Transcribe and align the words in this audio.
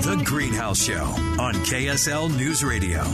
The 0.00 0.22
Greenhouse 0.24 0.82
Show 0.82 1.04
on 1.38 1.54
KSL 1.66 2.34
News 2.36 2.64
Radio. 2.64 3.04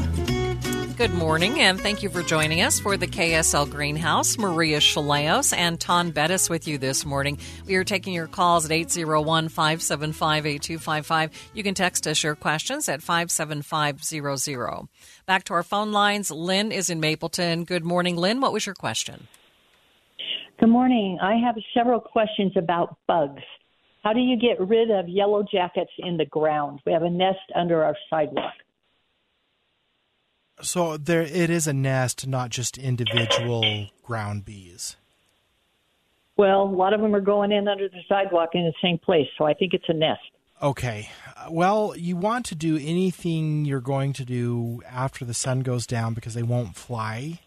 Good 0.96 1.12
morning, 1.12 1.60
and 1.60 1.78
thank 1.78 2.02
you 2.02 2.08
for 2.08 2.22
joining 2.22 2.62
us 2.62 2.78
for 2.78 2.96
the 2.96 3.06
KSL 3.06 3.68
Greenhouse. 3.68 4.38
Maria 4.38 4.78
Shilaos 4.78 5.54
and 5.54 5.78
Taun 5.78 6.12
Beddes 6.12 6.48
with 6.48 6.68
you 6.68 6.78
this 6.78 7.04
morning. 7.04 7.38
We 7.66 7.74
are 7.74 7.84
taking 7.84 8.14
your 8.14 8.28
calls 8.28 8.64
at 8.64 8.70
801 8.70 9.48
575 9.48 10.46
8255. 10.46 11.50
You 11.52 11.62
can 11.62 11.74
text 11.74 12.06
us 12.06 12.22
your 12.22 12.36
questions 12.36 12.88
at 12.88 13.02
57500. 13.02 14.88
Back 15.26 15.44
to 15.44 15.54
our 15.54 15.62
phone 15.64 15.92
lines. 15.92 16.30
Lynn 16.30 16.72
is 16.72 16.90
in 16.90 17.00
Mapleton. 17.00 17.64
Good 17.64 17.84
morning, 17.84 18.16
Lynn. 18.16 18.40
What 18.40 18.52
was 18.52 18.64
your 18.64 18.74
question? 18.74 19.26
Good 20.60 20.70
morning. 20.70 21.18
I 21.20 21.36
have 21.36 21.56
several 21.74 22.00
questions 22.00 22.52
about 22.56 22.96
bugs. 23.06 23.42
How 24.04 24.12
do 24.12 24.20
you 24.20 24.36
get 24.38 24.60
rid 24.60 24.90
of 24.90 25.08
yellow 25.08 25.42
jackets 25.42 25.90
in 25.98 26.16
the 26.16 26.24
ground? 26.24 26.80
We 26.86 26.92
have 26.92 27.02
a 27.02 27.10
nest 27.10 27.40
under 27.54 27.84
our 27.84 27.96
sidewalk. 28.08 28.54
So 30.60 30.96
there, 30.96 31.22
it 31.22 31.50
is 31.50 31.66
a 31.66 31.72
nest, 31.72 32.26
not 32.26 32.50
just 32.50 32.78
individual 32.78 33.88
ground 34.02 34.44
bees. 34.44 34.96
Well, 36.36 36.62
a 36.62 36.64
lot 36.64 36.92
of 36.94 37.00
them 37.00 37.14
are 37.14 37.20
going 37.20 37.52
in 37.52 37.68
under 37.68 37.88
the 37.88 38.00
sidewalk 38.08 38.50
in 38.54 38.64
the 38.64 38.72
same 38.82 38.98
place, 38.98 39.26
so 39.36 39.44
I 39.44 39.54
think 39.54 39.74
it's 39.74 39.84
a 39.88 39.92
nest. 39.92 40.20
Okay. 40.60 41.10
Well, 41.50 41.94
you 41.96 42.16
want 42.16 42.46
to 42.46 42.54
do 42.54 42.76
anything 42.76 43.64
you're 43.64 43.80
going 43.80 44.12
to 44.14 44.24
do 44.24 44.82
after 44.88 45.24
the 45.24 45.34
sun 45.34 45.60
goes 45.60 45.86
down 45.86 46.14
because 46.14 46.34
they 46.34 46.42
won't 46.42 46.74
fly. 46.76 47.40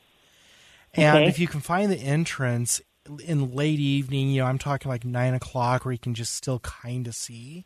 And 0.94 1.18
Okay. 1.20 1.28
if 1.30 1.40
you 1.40 1.48
can 1.48 1.60
find 1.62 1.92
the 1.92 1.98
entrance 1.98 2.82
in 3.26 3.54
late 3.56 3.80
evening, 3.80 4.30
you 4.30 4.42
know, 4.42 4.48
I'm 4.48 4.58
talking 4.60 4.90
like 4.90 5.04
nine 5.06 5.34
o'clock 5.34 5.86
where 5.86 5.92
you 5.92 5.98
can 6.00 6.14
just 6.14 6.34
still 6.36 6.60
kind 6.60 7.08
of 7.08 7.16
see. 7.16 7.66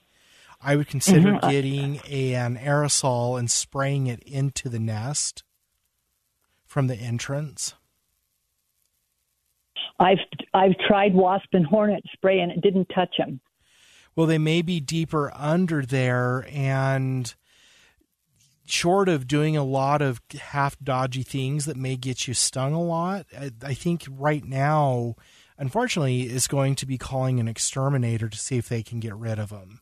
I 0.61 0.75
would 0.75 0.88
consider 0.88 1.33
Mhm. 1.33 1.41
getting 1.50 2.00
an 2.02 2.58
aerosol 2.58 3.38
and 3.38 3.52
spraying 3.52 4.08
it 4.08 4.23
into 4.23 4.69
the 4.69 4.80
nest 4.80 5.44
from 6.66 6.88
the 6.88 6.95
entrance. 6.95 7.75
I've 10.00 10.19
I've 10.53 10.78
tried 10.88 11.13
wasp 11.13 11.53
and 11.53 11.66
hornet 11.66 12.03
spray 12.13 12.39
and 12.39 12.52
it 12.52 12.61
didn't 12.61 12.89
touch 12.94 13.16
them. 13.17 13.39
Well, 14.16 14.28
they 14.28 14.38
may 14.38 14.61
be 14.61 14.80
deeper 14.80 15.31
under 15.36 15.86
there, 15.86 16.47
and 16.50 17.33
short 18.66 19.09
of 19.09 19.27
doing 19.27 19.55
a 19.55 19.63
lot 19.63 20.02
of 20.02 20.21
half 20.39 20.77
dodgy 20.80 21.23
things 21.23 21.66
that 21.66 21.77
may 21.77 21.95
get 21.95 22.27
you 22.27 22.33
stung 22.33 22.73
a 22.73 22.81
lot, 22.81 23.25
I, 23.38 23.52
I 23.63 23.73
think 23.73 24.05
right 24.09 24.44
now, 24.44 25.16
unfortunately, 25.57 26.23
is 26.23 26.47
going 26.47 26.75
to 26.75 26.85
be 26.85 26.97
calling 26.97 27.39
an 27.39 27.47
exterminator 27.47 28.30
to 28.30 28.38
see 28.38 28.57
if 28.57 28.69
they 28.69 28.83
can 28.83 28.99
get 28.99 29.16
rid 29.16 29.39
of 29.39 29.49
them. 29.49 29.81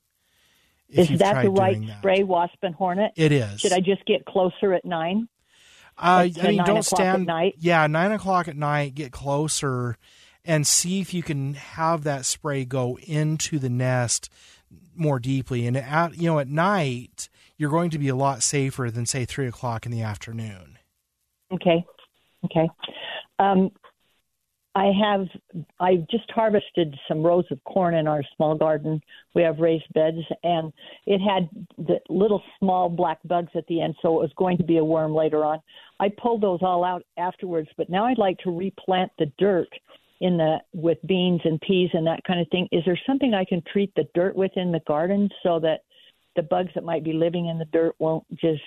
If 0.89 1.09
Is 1.09 1.19
that 1.19 1.43
the 1.43 1.49
right 1.49 1.87
that. 1.87 1.97
spray, 1.99 2.23
wasp 2.23 2.57
and 2.61 2.75
hornet? 2.75 3.13
It 3.15 3.31
is. 3.31 3.61
Should 3.61 3.73
I 3.73 3.79
just 3.79 4.05
get 4.05 4.25
closer 4.25 4.73
at 4.73 4.85
nine? 4.85 5.27
Uh, 5.97 6.29
I 6.41 6.47
mean, 6.47 6.63
don't 6.63 6.83
stand. 6.83 7.25
night? 7.25 7.55
Yeah, 7.57 7.87
nine 7.87 8.11
o'clock 8.11 8.47
at 8.47 8.55
night. 8.55 8.95
Get 8.95 9.11
closer 9.11 9.97
and 10.45 10.67
see 10.67 10.99
if 10.99 11.13
you 11.13 11.23
can 11.23 11.53
have 11.53 12.03
that 12.03 12.25
spray 12.25 12.65
go 12.65 12.97
into 12.99 13.59
the 13.59 13.69
nest 13.69 14.29
more 14.95 15.19
deeply. 15.19 15.67
And 15.67 15.77
at 15.77 16.17
you 16.17 16.27
know 16.27 16.39
at 16.39 16.47
night, 16.47 17.29
you're 17.57 17.69
going 17.69 17.89
to 17.91 17.99
be 17.99 18.09
a 18.09 18.15
lot 18.15 18.43
safer 18.43 18.89
than 18.91 19.05
say 19.05 19.25
three 19.25 19.47
o'clock 19.47 19.85
in 19.85 19.91
the 19.91 20.01
afternoon. 20.01 20.77
Okay. 21.51 21.85
Okay. 22.45 22.67
Um, 23.39 23.71
I 24.75 24.91
have 24.99 25.27
I 25.79 25.97
just 26.09 26.29
harvested 26.31 26.95
some 27.07 27.21
rows 27.21 27.45
of 27.51 27.63
corn 27.63 27.93
in 27.93 28.07
our 28.07 28.23
small 28.35 28.55
garden. 28.55 29.01
We 29.35 29.43
have 29.43 29.59
raised 29.59 29.85
beds 29.93 30.17
and 30.43 30.73
it 31.05 31.19
had 31.19 31.47
the 31.77 31.99
little 32.09 32.41
small 32.59 32.89
black 32.89 33.19
bugs 33.23 33.51
at 33.55 33.67
the 33.67 33.81
end, 33.81 33.95
so 34.01 34.17
it 34.17 34.21
was 34.21 34.31
going 34.35 34.57
to 34.57 34.63
be 34.63 34.77
a 34.77 34.83
worm 34.83 35.13
later 35.13 35.45
on. 35.45 35.59
I 35.99 36.09
pulled 36.09 36.41
those 36.41 36.59
all 36.63 36.83
out 36.83 37.03
afterwards, 37.17 37.69
but 37.77 37.89
now 37.89 38.05
I'd 38.05 38.17
like 38.17 38.39
to 38.39 38.55
replant 38.55 39.11
the 39.19 39.31
dirt 39.37 39.69
in 40.21 40.37
the 40.37 40.57
with 40.73 40.97
beans 41.05 41.41
and 41.43 41.61
peas 41.61 41.91
and 41.93 42.07
that 42.07 42.23
kind 42.25 42.39
of 42.39 42.47
thing. 42.49 42.67
Is 42.71 42.83
there 42.85 42.99
something 43.05 43.35
I 43.35 43.45
can 43.45 43.61
treat 43.71 43.93
the 43.95 44.07
dirt 44.15 44.35
with 44.35 44.51
in 44.55 44.71
the 44.71 44.81
garden 44.87 45.29
so 45.43 45.59
that 45.59 45.81
the 46.35 46.43
bugs 46.43 46.71
that 46.75 46.83
might 46.83 47.03
be 47.03 47.13
living 47.13 47.47
in 47.47 47.59
the 47.59 47.65
dirt 47.65 47.95
won't 47.99 48.25
just 48.35 48.63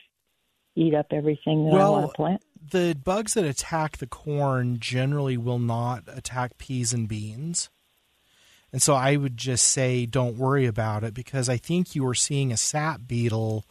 eat 0.75 0.95
up 0.95 1.07
everything 1.11 1.67
that 1.67 1.81
I 1.81 1.89
want 1.89 2.11
to 2.11 2.15
plant? 2.15 2.43
the 2.71 2.95
bugs 2.95 3.35
that 3.35 3.45
attack 3.45 3.99
the 3.99 4.07
corn 4.07 4.79
generally 4.79 5.37
will 5.37 5.59
not 5.59 6.05
attack 6.09 6.59
peas 6.59 6.93
and 6.93 7.09
beans. 7.09 7.69
And 8.73 8.83
so 8.83 8.95
I 8.95 9.17
would 9.17 9.37
just 9.37 9.67
say 9.67 10.07
don't 10.07 10.37
worry 10.37 10.67
about 10.67 11.05
it 11.05 11.15
because 11.15 11.49
I 11.49 11.57
think 11.57 11.95
you 11.95 12.05
were 12.05 12.15
seeing 12.15 12.53
a 12.53 12.57
sap 12.57 13.03
beetle 13.07 13.65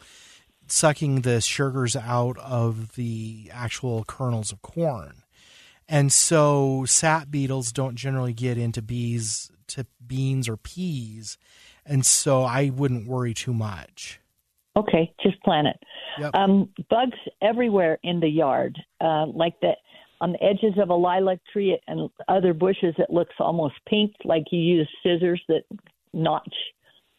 sucking 0.68 1.22
the 1.22 1.42
sugars 1.42 1.96
out 1.96 2.38
of 2.40 2.96
the 2.96 3.52
actual 3.54 4.04
kernels 4.06 4.52
of 4.52 4.62
corn. 4.62 5.24
And 5.88 6.12
so 6.12 6.86
sap 6.88 7.30
beetles 7.30 7.72
don't 7.72 7.96
generally 7.96 8.34
get 8.34 8.58
into 8.58 8.82
bees 8.82 9.52
to 9.68 9.86
beans 10.06 10.50
or 10.50 10.58
peas. 10.58 11.38
And 11.85 12.06
so 12.06 12.44
I 12.44 12.69
wouldn't 12.69 13.07
worry 13.07 13.34
too 13.34 13.53
much. 13.53 14.19
Okay, 14.78 15.13
just 15.23 15.41
plant 15.44 15.68
it. 15.68 15.79
Yep. 16.19 16.35
Um, 16.35 16.69
bugs 16.90 17.18
everywhere 17.41 17.97
in 18.03 18.19
the 18.19 18.28
yard, 18.28 18.78
uh, 19.00 19.25
like 19.28 19.53
that 19.62 19.78
on 20.22 20.34
the 20.34 20.44
edges 20.44 20.73
of 20.81 20.90
a 20.90 20.94
lilac 20.94 21.40
tree 21.53 21.79
and 21.88 22.09
other 22.28 22.53
bushes. 22.53 22.94
It 22.97 23.09
looks 23.09 23.35
almost 23.40 23.75
pink, 23.88 24.13
like 24.25 24.44
you 24.51 24.59
use 24.59 24.90
scissors 25.03 25.41
that 25.47 25.63
notch 26.13 26.53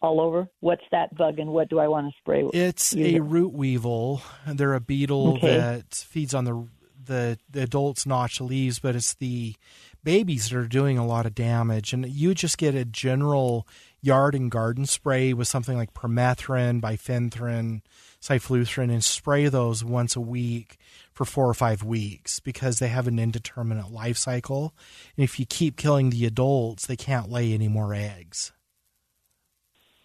all 0.02 0.20
over. 0.20 0.48
What's 0.60 0.84
that 0.92 1.16
bug, 1.16 1.38
and 1.38 1.50
what 1.50 1.70
do 1.70 1.78
I 1.78 1.88
want 1.88 2.08
to 2.08 2.12
spray? 2.18 2.42
with? 2.42 2.54
It's 2.54 2.94
a 2.94 3.20
root 3.20 3.54
weevil. 3.54 4.20
They're 4.46 4.74
a 4.74 4.80
beetle 4.80 5.36
Okay. 5.36 5.56
that 5.56 5.94
feeds 5.94 6.34
on 6.34 6.44
the, 6.44 6.68
the 7.02 7.38
the 7.50 7.62
adults 7.62 8.04
notch 8.04 8.36
the 8.38 8.44
leaves, 8.44 8.78
but 8.80 8.94
it's 8.94 9.14
the 9.14 9.54
babies 10.04 10.50
that 10.50 10.58
are 10.58 10.68
doing 10.68 10.98
a 10.98 11.06
lot 11.06 11.24
of 11.24 11.34
damage. 11.34 11.92
And 11.94 12.06
you 12.06 12.34
just 12.34 12.58
get 12.58 12.74
a 12.74 12.84
general 12.84 13.66
yard 14.06 14.34
and 14.34 14.50
garden 14.50 14.86
spray 14.86 15.32
with 15.32 15.48
something 15.48 15.76
like 15.76 15.92
permethrin, 15.92 16.80
bifenthrin, 16.80 17.82
cyfluthrin, 18.20 18.90
and 18.90 19.02
spray 19.04 19.48
those 19.48 19.84
once 19.84 20.16
a 20.16 20.20
week 20.20 20.78
for 21.12 21.24
four 21.24 21.48
or 21.48 21.54
five 21.54 21.82
weeks 21.82 22.40
because 22.40 22.78
they 22.78 22.88
have 22.88 23.06
an 23.08 23.18
indeterminate 23.18 23.90
life 23.90 24.16
cycle. 24.16 24.74
And 25.16 25.24
if 25.24 25.40
you 25.40 25.46
keep 25.46 25.76
killing 25.76 26.10
the 26.10 26.24
adults, 26.24 26.86
they 26.86 26.96
can't 26.96 27.30
lay 27.30 27.52
any 27.52 27.68
more 27.68 27.92
eggs. 27.92 28.52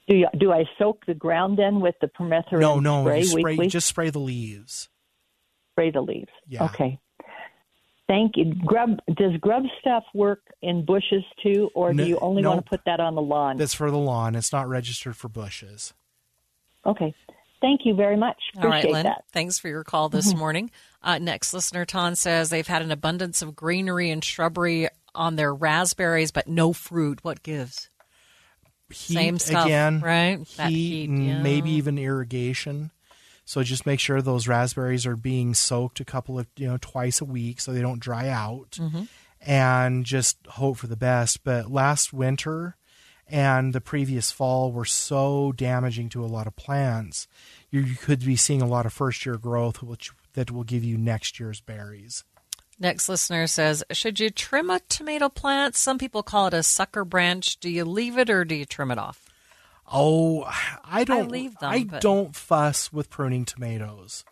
Do 0.07 0.17
you, 0.17 0.27
do 0.37 0.51
I 0.51 0.65
soak 0.77 1.05
the 1.05 1.13
ground 1.13 1.57
then 1.57 1.79
with 1.79 1.95
the 2.01 2.07
permethrin 2.07 2.59
No, 2.59 2.79
no, 2.79 3.03
spray 3.03 3.19
you 3.19 3.25
spray 3.25 3.67
just 3.67 3.87
spray 3.87 4.09
the 4.09 4.19
leaves. 4.19 4.89
spray 5.73 5.91
the 5.91 6.01
leaves. 6.01 6.31
Yeah. 6.47 6.65
Okay. 6.65 6.99
Thank 8.11 8.35
you. 8.35 8.53
Grub 8.65 8.99
does 9.15 9.37
grub 9.39 9.63
stuff 9.79 10.03
work 10.13 10.41
in 10.61 10.83
bushes 10.83 11.23
too, 11.41 11.69
or 11.73 11.93
No- 11.93 12.03
do 12.03 12.09
you 12.09 12.19
only 12.19 12.45
want 12.45 12.57
to 12.65 12.69
put 12.69 12.81
that 12.85 12.99
on 12.99 13.15
the 13.15 13.21
lawn? 13.21 13.55
That's 13.55 13.73
for 13.73 13.89
the 13.89 13.97
lawn. 13.97 14.35
It's 14.35 14.51
not 14.51 14.67
registered 14.67 15.15
for 15.15 15.29
bushes. 15.29 15.93
Okay. 16.85 17.15
Thank 17.61 17.81
you 17.85 17.93
very 17.95 18.17
much. 18.17 18.35
All 18.57 18.63
right, 18.63 18.79
Appreciate 18.79 18.91
Lynn. 18.91 19.03
that. 19.05 19.23
Thanks 19.31 19.59
for 19.59 19.69
your 19.69 19.85
call 19.85 20.09
this 20.09 20.35
morning. 20.35 20.71
Uh, 21.01 21.19
next 21.19 21.53
listener, 21.53 21.85
Taun 21.85 22.17
says 22.17 22.49
they've 22.49 22.67
had 22.67 22.81
an 22.81 22.91
abundance 22.91 23.41
of 23.41 23.55
greenery 23.55 24.09
and 24.09 24.21
shrubbery 24.21 24.89
on 25.15 25.37
their 25.37 25.53
raspberries, 25.53 26.31
but 26.31 26.47
no 26.49 26.73
fruit. 26.73 27.19
What 27.23 27.43
gives? 27.43 27.87
Heat 28.89 29.13
Same 29.13 29.39
stuff, 29.39 29.67
again, 29.67 30.01
right? 30.01 30.45
That 30.57 30.69
Heat, 30.69 31.07
heat, 31.07 31.09
yeah. 31.11 31.41
maybe 31.41 31.69
even 31.71 31.97
irrigation. 31.97 32.91
So 33.51 33.63
just 33.63 33.85
make 33.85 33.99
sure 33.99 34.21
those 34.21 34.47
raspberries 34.47 35.05
are 35.05 35.17
being 35.17 35.53
soaked 35.53 35.99
a 35.99 36.05
couple 36.05 36.39
of 36.39 36.47
you 36.55 36.67
know 36.69 36.77
twice 36.79 37.19
a 37.19 37.25
week 37.25 37.59
so 37.59 37.73
they 37.73 37.81
don't 37.81 37.99
dry 37.99 38.29
out, 38.29 38.77
Mm-hmm. 38.79 39.03
and 39.41 40.05
just 40.05 40.37
hope 40.47 40.77
for 40.77 40.87
the 40.87 40.95
best. 40.95 41.43
But 41.43 41.69
last 41.69 42.13
winter 42.13 42.77
and 43.27 43.73
the 43.73 43.81
previous 43.81 44.31
fall 44.31 44.71
were 44.71 44.85
so 44.85 45.51
damaging 45.51 46.07
to 46.11 46.23
a 46.23 46.27
lot 46.31 46.47
of 46.47 46.55
plants. 46.55 47.27
You, 47.69 47.81
you 47.81 47.95
could 47.95 48.23
be 48.25 48.37
seeing 48.37 48.61
a 48.61 48.67
lot 48.67 48.85
of 48.85 48.93
first 48.93 49.25
year 49.25 49.37
growth, 49.37 49.83
which 49.83 50.11
that 50.31 50.49
will 50.49 50.63
give 50.63 50.85
you 50.85 50.97
next 50.97 51.37
year's 51.37 51.59
berries. 51.59 52.23
Next 52.79 53.09
listener 53.09 53.47
says, 53.47 53.83
should 53.91 54.19
you 54.21 54.29
trim 54.29 54.69
a 54.69 54.79
tomato 54.87 55.27
plant? 55.27 55.75
Some 55.75 55.97
people 55.97 56.23
call 56.23 56.47
it 56.47 56.53
a 56.53 56.63
sucker 56.63 57.03
branch. 57.03 57.59
Do 57.59 57.69
you 57.69 57.83
leave 57.83 58.17
it 58.17 58.29
or 58.29 58.45
do 58.45 58.55
you 58.55 58.65
trim 58.65 58.91
it 58.91 58.97
off? 58.97 59.27
Oh, 59.91 60.45
I 60.83 61.03
don't. 61.03 61.29
leave 61.31 61.57
them, 61.59 61.69
I 61.69 61.83
but- 61.83 62.01
don't 62.01 62.35
fuss 62.35 62.91
with 62.93 63.09
pruning 63.09 63.45
tomatoes, 63.45 64.23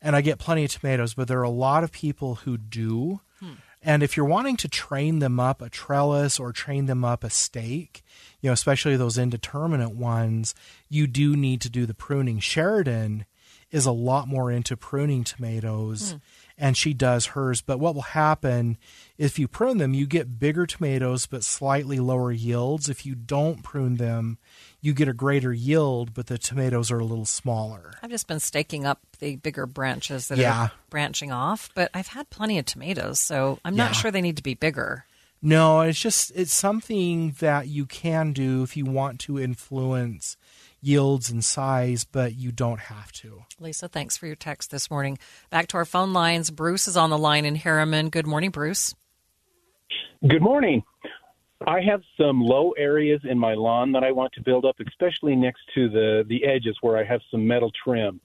and 0.00 0.14
I 0.16 0.20
get 0.20 0.38
plenty 0.38 0.64
of 0.64 0.72
tomatoes. 0.72 1.14
But 1.14 1.28
there 1.28 1.40
are 1.40 1.44
a 1.44 1.50
lot 1.50 1.84
of 1.84 1.92
people 1.92 2.36
who 2.36 2.56
do. 2.58 3.20
Hmm. 3.40 3.52
And 3.84 4.04
if 4.04 4.16
you're 4.16 4.26
wanting 4.26 4.56
to 4.58 4.68
train 4.68 5.18
them 5.18 5.40
up 5.40 5.60
a 5.60 5.68
trellis 5.68 6.38
or 6.38 6.52
train 6.52 6.86
them 6.86 7.04
up 7.04 7.24
a 7.24 7.30
stake, 7.30 8.04
you 8.40 8.48
know, 8.48 8.52
especially 8.54 8.96
those 8.96 9.18
indeterminate 9.18 9.90
ones, 9.96 10.54
you 10.88 11.08
do 11.08 11.34
need 11.34 11.60
to 11.62 11.68
do 11.70 11.84
the 11.84 11.94
pruning. 11.94 12.38
Sheridan 12.38 13.24
is 13.72 13.84
a 13.84 13.90
lot 13.90 14.28
more 14.28 14.52
into 14.52 14.76
pruning 14.76 15.24
tomatoes 15.24 16.14
and 16.62 16.76
she 16.76 16.94
does 16.94 17.26
hers. 17.26 17.60
But 17.60 17.80
what 17.80 17.94
will 17.96 18.02
happen 18.02 18.78
if 19.18 19.36
you 19.36 19.48
prune 19.48 19.78
them, 19.78 19.92
you 19.94 20.06
get 20.06 20.38
bigger 20.38 20.64
tomatoes 20.64 21.26
but 21.26 21.42
slightly 21.42 21.98
lower 21.98 22.30
yields. 22.30 22.88
If 22.88 23.04
you 23.04 23.16
don't 23.16 23.62
prune 23.64 23.96
them, 23.96 24.38
you 24.80 24.94
get 24.94 25.08
a 25.08 25.12
greater 25.12 25.52
yield, 25.52 26.14
but 26.14 26.28
the 26.28 26.38
tomatoes 26.38 26.90
are 26.92 27.00
a 27.00 27.04
little 27.04 27.24
smaller. 27.26 27.94
I've 28.00 28.10
just 28.10 28.28
been 28.28 28.38
staking 28.40 28.86
up 28.86 29.00
the 29.18 29.36
bigger 29.36 29.66
branches 29.66 30.28
that 30.28 30.38
Yeah. 30.38 30.56
are 30.66 30.72
branching 30.88 31.32
off, 31.32 31.68
but 31.74 31.90
I've 31.92 32.08
had 32.08 32.30
plenty 32.30 32.58
of 32.60 32.64
tomatoes, 32.64 33.18
so 33.18 33.58
I'm 33.64 33.74
not 33.74 33.90
Yeah. 33.90 34.00
sure 34.00 34.10
they 34.12 34.22
need 34.22 34.36
to 34.36 34.42
be 34.42 34.54
bigger. 34.54 35.04
No, 35.44 35.80
it's 35.80 35.98
just 36.00 36.30
it's 36.36 36.52
something 36.54 37.32
that 37.40 37.66
you 37.66 37.84
can 37.86 38.32
do 38.32 38.62
if 38.62 38.76
you 38.76 38.84
want 38.84 39.18
to 39.22 39.40
influence 39.40 40.36
yields 40.82 41.30
and 41.30 41.42
size, 41.44 42.04
but 42.04 42.34
you 42.34 42.52
don't 42.52 42.80
have 42.80 43.12
to. 43.12 43.44
Lisa, 43.58 43.88
thanks 43.88 44.16
for 44.16 44.26
your 44.26 44.36
text 44.36 44.70
this 44.70 44.90
morning. 44.90 45.18
Back 45.48 45.68
to 45.68 45.76
our 45.78 45.84
phone 45.84 46.12
lines. 46.12 46.50
Bruce 46.50 46.88
is 46.88 46.96
on 46.96 47.08
the 47.08 47.16
line 47.16 47.44
in 47.44 47.54
Harriman. 47.54 48.10
Good 48.10 48.26
morning, 48.26 48.50
Bruce. 48.50 48.94
Good 50.28 50.42
morning. 50.42 50.82
I 51.66 51.80
have 51.80 52.02
some 52.16 52.40
low 52.40 52.72
areas 52.72 53.20
in 53.24 53.38
my 53.38 53.54
lawn 53.54 53.92
that 53.92 54.02
I 54.02 54.10
want 54.12 54.32
to 54.34 54.42
build 54.42 54.64
up, 54.64 54.76
especially 54.86 55.36
next 55.36 55.60
to 55.74 55.88
the 55.88 56.24
the 56.28 56.44
edges 56.44 56.76
where 56.80 56.96
I 56.98 57.04
have 57.04 57.20
some 57.30 57.46
metal 57.46 57.70
trim. 57.84 58.20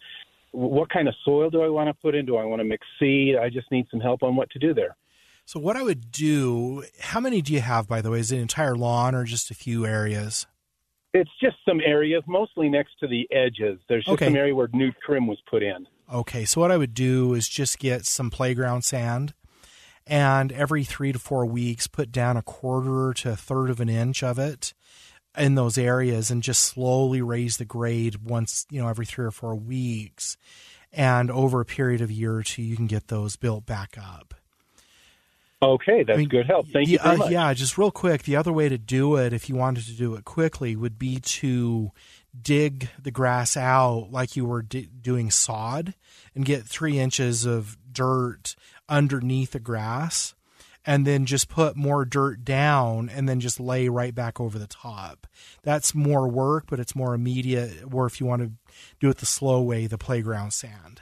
What 0.52 0.90
kind 0.90 1.08
of 1.08 1.14
soil 1.24 1.50
do 1.50 1.62
I 1.62 1.70
want 1.70 1.88
to 1.88 1.94
put 1.94 2.16
in? 2.16 2.26
Do 2.26 2.38
I 2.38 2.46
want 2.46 2.62
to 2.62 2.64
mix 2.64 2.86
seed? 3.00 3.36
I 3.36 3.50
just 3.50 3.72
need 3.72 3.86
some 3.92 4.00
help 4.00 4.24
on 4.24 4.36
what 4.36 4.50
to 4.52 4.60
do 4.60 4.74
there. 4.74 4.96
So 5.46 5.60
what 5.60 5.78
I 5.78 5.84
would 5.84 6.12
do, 6.12 6.84
how 7.00 7.20
many 7.20 7.42
do 7.42 7.54
you 7.54 7.62
have 7.62 7.88
by 7.88 8.02
the 8.02 8.12
way? 8.12 8.20
Is 8.20 8.32
it 8.32 8.38
an 8.38 8.42
entire 8.42 8.76
lawn 8.76 9.14
or 9.14 9.24
just 9.24 9.52
a 9.52 9.56
few 9.56 9.86
areas? 9.86 10.48
It's 11.20 11.32
just 11.42 11.58
some 11.68 11.82
areas, 11.84 12.24
mostly 12.28 12.70
next 12.70 13.00
to 13.00 13.08
the 13.08 13.28
edges. 13.32 13.80
There's 13.90 14.06
just 14.06 14.14
Okay. 14.14 14.26
some 14.26 14.36
area 14.36 14.54
where 14.56 14.70
new 14.74 14.92
trim 15.06 15.28
was 15.28 15.40
put 15.50 15.64
in. 15.64 15.88
Okay, 16.14 16.46
so 16.46 16.62
what 16.62 16.72
I 16.72 16.78
would 16.78 16.94
do 16.94 17.34
is 17.34 17.48
just 17.50 17.80
get 17.80 18.06
some 18.06 18.30
playground 18.30 18.84
sand 18.84 19.34
and 20.06 20.52
every 20.52 20.84
three 20.84 21.12
to 21.12 21.20
four 21.20 21.46
weeks 21.46 21.88
put 21.88 22.12
down 22.12 22.38
a 22.38 22.42
quarter 22.42 23.14
to 23.14 23.32
a 23.32 23.36
third 23.36 23.70
of 23.70 23.80
an 23.80 23.90
inch 23.90 24.24
of 24.24 24.40
it 24.40 24.74
in 25.38 25.56
those 25.56 25.78
areas 25.78 26.32
and 26.32 26.42
just 26.44 26.64
slowly 26.64 27.22
raise 27.22 27.58
the 27.58 27.66
grade 27.66 28.24
once, 28.24 28.66
you 28.72 28.82
know, 28.82 28.88
every 28.88 29.06
three 29.06 29.26
or 29.26 29.32
four 29.32 29.56
weeks. 29.56 30.38
And 30.94 31.30
over 31.30 31.60
a 31.60 31.66
period 31.66 32.00
of 32.02 32.10
a 32.10 32.14
year 32.14 32.36
or 32.36 32.44
two, 32.44 32.62
you 32.62 32.76
can 32.78 32.88
get 32.88 33.08
those 33.10 33.36
built 33.36 33.66
back 33.66 33.98
up. 33.98 34.34
Okay, 35.62 36.04
that's 36.04 36.16
I 36.16 36.20
mean, 36.20 36.30
good 36.30 36.46
help. 36.46 36.68
Thank 36.68 36.88
the- 36.88 36.94
you 36.94 37.00
uh. 37.00 37.28
Yeah, 37.30 37.54
just 37.54 37.78
real 37.78 37.92
quick, 37.92 38.24
the 38.24 38.36
other 38.36 38.54
way 38.54 38.70
to 38.70 38.78
do 38.78 39.16
it, 39.16 39.34
if 39.34 39.50
you 39.50 39.56
wanted 39.56 39.86
to 39.86 39.94
do 39.94 40.16
it 40.16 40.24
quickly, 40.24 40.76
would 40.76 41.00
be 41.00 41.20
to 41.20 41.92
dig 42.40 42.90
the 43.02 43.12
grass 43.12 43.58
out 43.58 44.10
like 44.12 44.36
you 44.36 44.46
were 44.46 44.62
di- 44.62 44.90
doing 45.02 45.32
sod 45.32 45.96
and 46.36 46.46
get 46.46 46.66
three 46.66 47.00
inches 47.00 47.46
of 47.46 47.78
dirt 47.92 48.56
underneath 48.88 49.52
the 49.52 49.60
grass 49.60 50.36
and 50.86 51.06
then 51.06 51.26
just 51.26 51.50
put 51.50 51.76
more 51.76 52.06
dirt 52.06 52.46
down 52.46 53.10
and 53.10 53.28
then 53.28 53.40
just 53.40 53.60
lay 53.60 53.90
right 53.90 54.16
back 54.16 54.40
over 54.40 54.58
the 54.58 54.68
top. 54.68 55.28
That's 55.64 55.94
more 55.94 56.30
work, 56.30 56.66
but 56.70 56.80
it's 56.80 56.96
more 56.96 57.14
immediate. 57.14 57.84
Or 57.92 58.06
if 58.06 58.22
you 58.22 58.26
want 58.26 58.44
to 58.44 58.52
do 59.00 59.10
it 59.10 59.18
the 59.18 59.26
slow 59.26 59.62
way, 59.62 59.88
the 59.88 59.98
playground 59.98 60.54
sand. 60.54 61.02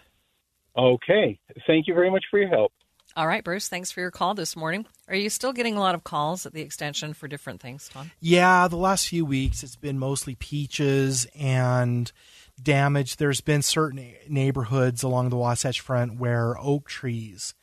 Okay, 0.76 1.40
thank 1.68 1.88
you 1.88 1.94
very 1.94 2.10
much 2.10 2.26
for 2.32 2.40
your 2.40 2.50
help. 2.50 2.74
All 3.18 3.28
right, 3.28 3.46
Bruce, 3.46 3.70
thanks 3.70 3.92
for 3.92 4.02
your 4.02 4.12
call 4.12 4.34
this 4.34 4.58
morning. 4.58 4.86
Are 5.08 5.16
you 5.16 5.30
still 5.30 5.54
getting 5.54 5.78
a 5.78 5.80
lot 5.80 5.96
of 5.96 6.04
calls 6.04 6.46
at 6.46 6.54
the 6.54 6.60
extension 6.60 7.14
for 7.14 7.30
different 7.30 7.62
things, 7.62 7.88
Taun? 7.88 8.12
Yeah, 8.20 8.68
the 8.68 8.76
last 8.76 9.08
few 9.08 9.24
weeks 9.26 9.64
it's 9.64 9.78
been 9.78 9.98
mostly 9.98 10.36
peaches 10.36 11.26
and 11.34 12.12
damage. 12.62 13.16
There's 13.16 13.40
been 13.40 13.62
certain 13.62 14.16
neighborhoods 14.28 15.02
along 15.02 15.30
the 15.30 15.38
Wasatch 15.38 15.80
Front 15.80 16.20
where 16.20 16.60
oak 16.60 16.90
trees 16.90 17.54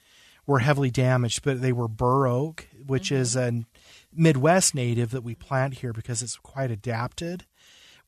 were 0.46 0.60
heavily 0.60 0.90
damaged, 0.90 1.42
but 1.42 1.60
they 1.60 1.72
were 1.72 1.88
bur 1.88 2.26
oak, 2.26 2.66
which 2.86 3.10
mm-hmm. 3.10 3.16
is 3.16 3.36
a 3.36 3.64
Midwest 4.10 4.74
native 4.74 5.10
that 5.10 5.22
we 5.22 5.34
plant 5.34 5.74
here 5.74 5.92
because 5.92 6.22
it's 6.22 6.36
quite 6.36 6.70
adapted. 6.70 7.44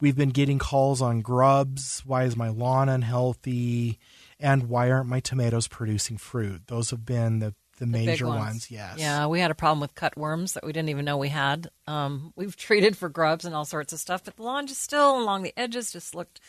We've 0.01 0.17
been 0.17 0.31
getting 0.31 0.59
calls 0.59 1.03
on 1.03 1.21
grubs. 1.21 2.03
Why 2.07 2.25
is 2.25 2.37
my 2.37 2.49
lawn 2.49 2.89
unhealthy? 2.89 3.99
And 4.45 4.69
why 4.69 4.91
aren't 4.91 5.09
my 5.09 5.21
tomatoes 5.21 5.69
producing 5.69 6.19
fruit? 6.19 6.67
Those 6.67 6.91
have 6.91 7.07
been 7.07 7.39
the, 7.39 7.55
the, 7.79 7.87
The 7.87 7.87
major 7.87 8.27
ones. 8.27 8.71
Yes. 8.71 8.99
Yeah, 8.99 9.27
we 9.27 9.41
had 9.41 9.51
a 9.51 9.55
problem 9.55 9.81
with 9.81 9.95
cutworms 9.95 10.53
that 10.53 10.67
we 10.67 10.73
didn't 10.75 10.91
even 10.91 11.07
know 11.07 11.17
we 11.17 11.31
had. 11.31 11.71
Um, 11.87 12.35
we've 12.37 12.55
treated 12.69 12.95
for 12.95 13.09
grubs 13.09 13.47
and 13.47 13.55
all 13.55 13.65
sorts 13.65 13.95
of 13.95 14.01
stuff, 14.01 14.23
but 14.23 14.37
the 14.37 14.43
lawn 14.43 14.67
just 14.67 14.83
still 14.83 15.19
along 15.19 15.45
the 15.45 15.55
edges 15.57 15.93
just 15.93 16.15
looked 16.15 16.41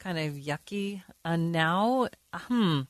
kind 0.00 0.18
of 0.18 0.34
yucky. 0.34 1.02
And 1.24 1.52
now, 1.52 2.08
hmm, 2.34 2.80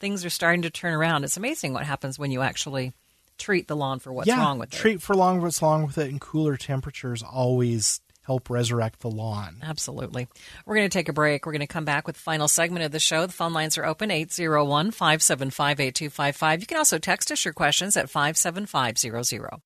things 0.00 0.24
are 0.24 0.30
starting 0.30 0.62
to 0.62 0.70
turn 0.70 0.94
around. 0.94 1.22
It's 1.22 1.36
amazing 1.36 1.72
what 1.72 1.84
happens 1.84 2.18
when 2.18 2.32
you 2.32 2.42
actually 2.42 2.94
treat 3.38 3.68
the 3.68 3.76
lawn 3.76 4.00
for 4.00 4.12
what's 4.12 4.26
yeah, 4.26 4.40
wrong 4.40 4.58
with 4.58 4.74
it. 4.74 4.76
treat 4.76 5.00
for 5.00 5.14
long 5.14 5.40
what's 5.40 5.62
wrong 5.62 5.86
with 5.86 5.96
it, 5.96 6.10
and 6.10 6.20
cooler 6.20 6.56
temperatures 6.56 7.22
always 7.22 8.00
help 8.28 8.50
resurrect 8.50 9.00
the 9.00 9.10
lawn. 9.10 9.56
Absolutely. 9.62 10.28
We're 10.66 10.76
going 10.76 10.88
to 10.88 10.92
take 10.92 11.08
a 11.08 11.14
break. 11.14 11.46
We're 11.46 11.52
going 11.52 11.60
to 11.60 11.66
come 11.66 11.86
back 11.86 12.06
with 12.06 12.16
the 12.16 12.22
final 12.22 12.46
segment 12.46 12.84
of 12.84 12.92
the 12.92 13.00
show. 13.00 13.24
The 13.24 13.32
phone 13.32 13.54
lines 13.54 13.78
are 13.78 13.86
open 13.86 14.10
801 14.10 14.90
575 14.90 15.80
8255. 15.80 16.60
You 16.60 16.66
can 16.66 16.76
also 16.76 16.98
text 16.98 17.32
us 17.32 17.42
your 17.42 17.54
questions 17.54 17.96
at 17.96 18.10
57500. 18.10 19.62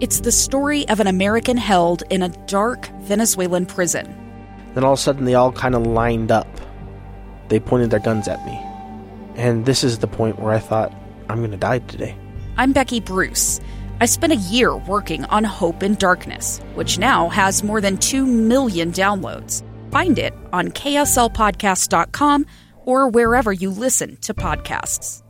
It's 0.00 0.20
the 0.20 0.32
story 0.32 0.88
of 0.88 0.98
an 0.98 1.06
American 1.06 1.58
held 1.58 2.04
in 2.08 2.22
a 2.22 2.30
dark 2.46 2.88
Venezuelan 3.02 3.66
prison. 3.66 4.06
Then 4.72 4.82
all 4.82 4.94
of 4.94 4.98
a 4.98 5.02
sudden, 5.02 5.26
they 5.26 5.34
all 5.34 5.52
kind 5.52 5.74
of 5.74 5.86
lined 5.86 6.32
up. 6.32 6.48
They 7.50 7.60
pointed 7.60 7.90
their 7.90 8.00
guns 8.00 8.28
at 8.28 8.42
me. 8.46 8.58
And 9.34 9.66
this 9.66 9.84
is 9.84 9.98
the 9.98 10.06
point 10.06 10.38
where 10.38 10.54
I 10.54 10.58
thought, 10.58 10.94
I'm 11.28 11.40
going 11.40 11.50
to 11.50 11.58
die 11.58 11.80
today. 11.80 12.16
I'm 12.56 12.72
Becky 12.72 13.00
Bruce. 13.00 13.60
I 14.00 14.06
spent 14.06 14.32
a 14.32 14.36
year 14.36 14.74
working 14.74 15.24
on 15.26 15.44
Hope 15.44 15.82
in 15.82 15.94
Darkness, 15.94 16.58
which 16.74 16.98
now 16.98 17.28
has 17.28 17.62
more 17.62 17.82
than 17.82 17.98
2 17.98 18.24
million 18.26 18.92
downloads. 18.92 19.62
Find 19.90 20.18
it 20.18 20.32
on 20.52 20.68
kslpodcast.com 20.68 22.46
or 22.86 23.08
wherever 23.08 23.52
you 23.52 23.70
listen 23.70 24.16
to 24.22 24.32
podcasts. 24.32 25.22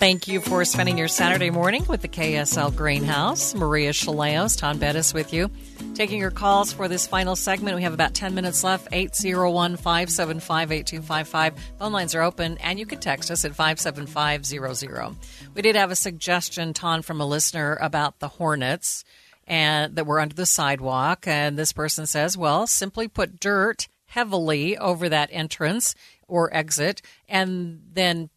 Thank 0.00 0.28
you 0.28 0.40
for 0.40 0.64
spending 0.64 0.96
your 0.96 1.08
Saturday 1.08 1.50
morning 1.50 1.84
with 1.86 2.00
the 2.00 2.08
KSL 2.08 2.74
Greenhouse. 2.74 3.54
Maria 3.54 3.90
Shilaos, 3.92 4.58
Taun 4.58 4.78
Beddes 4.78 5.12
with 5.12 5.32
you. 5.32 5.50
Taking 6.00 6.20
your 6.20 6.30
calls 6.30 6.72
for 6.72 6.88
this 6.88 7.06
final 7.06 7.36
segment. 7.36 7.76
We 7.76 7.82
have 7.82 7.92
about 7.92 8.14
10 8.14 8.34
minutes 8.34 8.64
left. 8.64 8.88
801 8.90 9.76
575 9.76 10.72
8255. 10.72 11.54
Phone 11.78 11.92
lines 11.92 12.14
are 12.14 12.22
open, 12.22 12.56
and 12.56 12.78
you 12.78 12.86
can 12.86 13.00
text 13.00 13.30
us 13.30 13.44
at 13.44 13.54
57500. 13.54 15.14
We 15.52 15.60
did 15.60 15.76
have 15.76 15.90
a 15.90 15.94
suggestion, 15.94 16.72
Taun, 16.72 17.02
from 17.02 17.20
a 17.20 17.26
listener 17.26 17.76
about 17.82 18.18
the 18.18 18.28
Hornets 18.28 19.04
and 19.46 19.94
that 19.96 20.06
were 20.06 20.20
under 20.20 20.34
the 20.34 20.46
sidewalk. 20.46 21.26
And 21.26 21.58
this 21.58 21.74
person 21.74 22.06
says, 22.06 22.34
well, 22.34 22.66
simply 22.66 23.06
put 23.06 23.38
dirt 23.38 23.86
heavily 24.06 24.78
over 24.78 25.06
that 25.10 25.28
entrance 25.30 25.94
or 26.26 26.48
exit, 26.56 27.02
and 27.28 27.82
then 27.92 28.30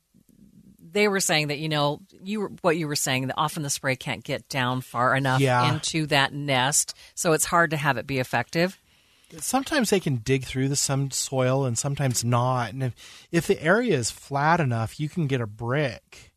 they 0.93 1.07
were 1.07 1.19
saying 1.19 1.47
that 1.47 1.59
you 1.59 1.67
know 1.69 1.99
you 2.23 2.55
what 2.61 2.77
you 2.77 2.87
were 2.87 2.95
saying 2.95 3.27
that 3.27 3.35
often 3.37 3.63
the 3.63 3.69
spray 3.69 3.95
can't 3.95 4.23
get 4.23 4.47
down 4.47 4.81
far 4.81 5.15
enough 5.15 5.41
Yeah. 5.41 5.73
into 5.73 6.05
that 6.07 6.33
nest, 6.33 6.95
so 7.15 7.33
it's 7.33 7.45
hard 7.45 7.71
to 7.71 7.77
have 7.77 7.97
it 7.97 8.07
be 8.07 8.19
effective. 8.19 8.77
Sometimes 9.39 9.89
they 9.89 9.99
can 9.99 10.17
dig 10.17 10.45
through 10.45 10.69
the 10.69 10.75
some 10.75 11.09
soil 11.09 11.65
and 11.65 11.75
sometimes 11.77 12.23
not. 12.23 12.71
And 12.71 12.83
if, 12.83 13.27
if 13.31 13.47
the 13.47 13.61
area 13.63 13.97
is 13.97 14.11
flat 14.11 14.59
enough, 14.59 14.99
you 14.99 15.09
can 15.09 15.25
get 15.25 15.41
a 15.41 15.47
brick 15.47 16.31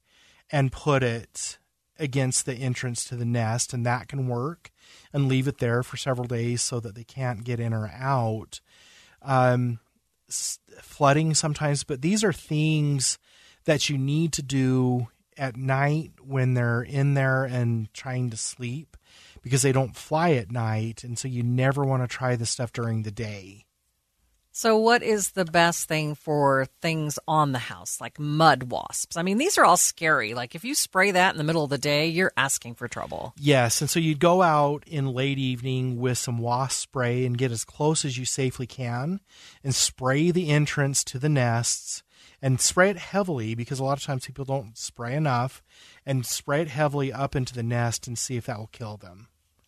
and 0.51 0.73
put 0.73 1.03
it 1.03 1.59
against 1.99 2.47
the 2.47 2.55
entrance 2.55 3.05
to 3.05 3.17
the 3.17 3.25
nest, 3.27 3.75
and 3.75 3.85
that 3.85 4.09
can 4.09 4.27
work. 4.29 4.71
And 5.13 5.29
leave 5.29 5.47
it 5.49 5.59
there 5.59 5.83
for 5.83 5.97
several 5.99 6.27
days 6.27 6.63
so 6.63 6.81
that 6.81 6.95
they 6.95 7.05
can't 7.05 7.45
get 7.45 7.61
in 7.61 7.75
or 7.75 7.89
out. 7.89 8.61
Um, 9.23 9.81
s- 10.29 10.59
flooding 10.81 11.35
sometimes, 11.35 11.85
but 11.85 12.01
these 12.03 12.23
are 12.25 12.33
things 12.33 13.19
that 13.67 13.89
you 13.89 13.99
need 13.99 14.33
to 14.33 14.43
do 14.43 15.09
at 15.37 15.57
night 15.57 16.13
when 16.25 16.55
they're 16.55 16.83
in 16.83 17.15
there 17.15 17.45
and 17.45 17.93
trying 17.93 18.31
to 18.31 18.37
sleep 18.37 18.97
because 19.43 19.63
they 19.63 19.73
don't 19.73 19.95
fly 19.95 20.33
at 20.33 20.51
night 20.51 21.05
and 21.05 21.19
so 21.19 21.29
you 21.29 21.43
never 21.43 21.85
want 21.85 22.03
to 22.03 22.09
try 22.09 22.35
this 22.37 22.51
stuff 22.51 22.73
during 22.73 23.03
the 23.03 23.11
day 23.11 23.67
So, 24.53 24.79
what 24.79 25.03
is 25.03 25.33
the 25.33 25.45
best 25.45 25.87
thing 25.87 26.15
for 26.15 26.67
things 26.81 27.19
on 27.29 27.53
the 27.53 27.59
house, 27.59 28.01
like 28.01 28.19
mud 28.19 28.71
wasps? 28.71 29.19
I 29.19 29.23
mean, 29.23 29.37
these 29.37 29.59
are 29.59 29.67
all 29.67 29.77
scary. 29.77 30.33
Like, 30.33 30.55
if 30.55 30.65
you 30.65 30.75
spray 30.75 31.11
that 31.11 31.35
in 31.35 31.37
the 31.37 31.45
middle 31.45 31.63
of 31.65 31.69
the 31.69 31.77
day, 31.77 32.07
you're 32.07 32.33
asking 32.39 32.77
for 32.77 32.89
trouble. 32.89 33.35
Yes, 33.37 33.83
and 33.83 33.91
so 33.91 34.01
you'd 34.01 34.19
go 34.19 34.41
out 34.41 34.83
in 34.87 35.13
late 35.13 35.39
evening 35.39 36.01
with 36.01 36.17
some 36.17 36.39
wasp 36.39 36.81
spray 36.81 37.27
and 37.27 37.37
get 37.37 37.53
as 37.53 37.67
close 37.67 38.03
as 38.07 38.17
you 38.17 38.25
safely 38.25 38.67
can 38.67 39.21
and 39.63 39.75
spray 39.75 40.31
the 40.31 40.49
entrance 40.49 41.05
to 41.05 41.19
the 41.19 41.29
nests 41.29 42.03
and 42.47 42.61
spray 42.61 42.91
it 42.91 42.97
heavily 42.97 43.57
because 43.57 43.81
a 43.81 43.85
lot 43.85 43.99
of 43.99 44.05
times 44.05 44.25
people 44.25 44.45
don't 44.45 44.79
spray 44.79 45.17
enough 45.17 45.65
and 46.07 46.25
spray 46.25 46.62
it 46.62 46.69
heavily 46.69 47.12
up 47.12 47.35
into 47.35 47.53
the 47.53 47.62
nest 47.65 48.07
and 48.07 48.17
see 48.17 48.37
if 48.37 48.47
that 48.47 48.57
will 48.57 48.69
kill 48.69 48.97
them. 48.97 49.26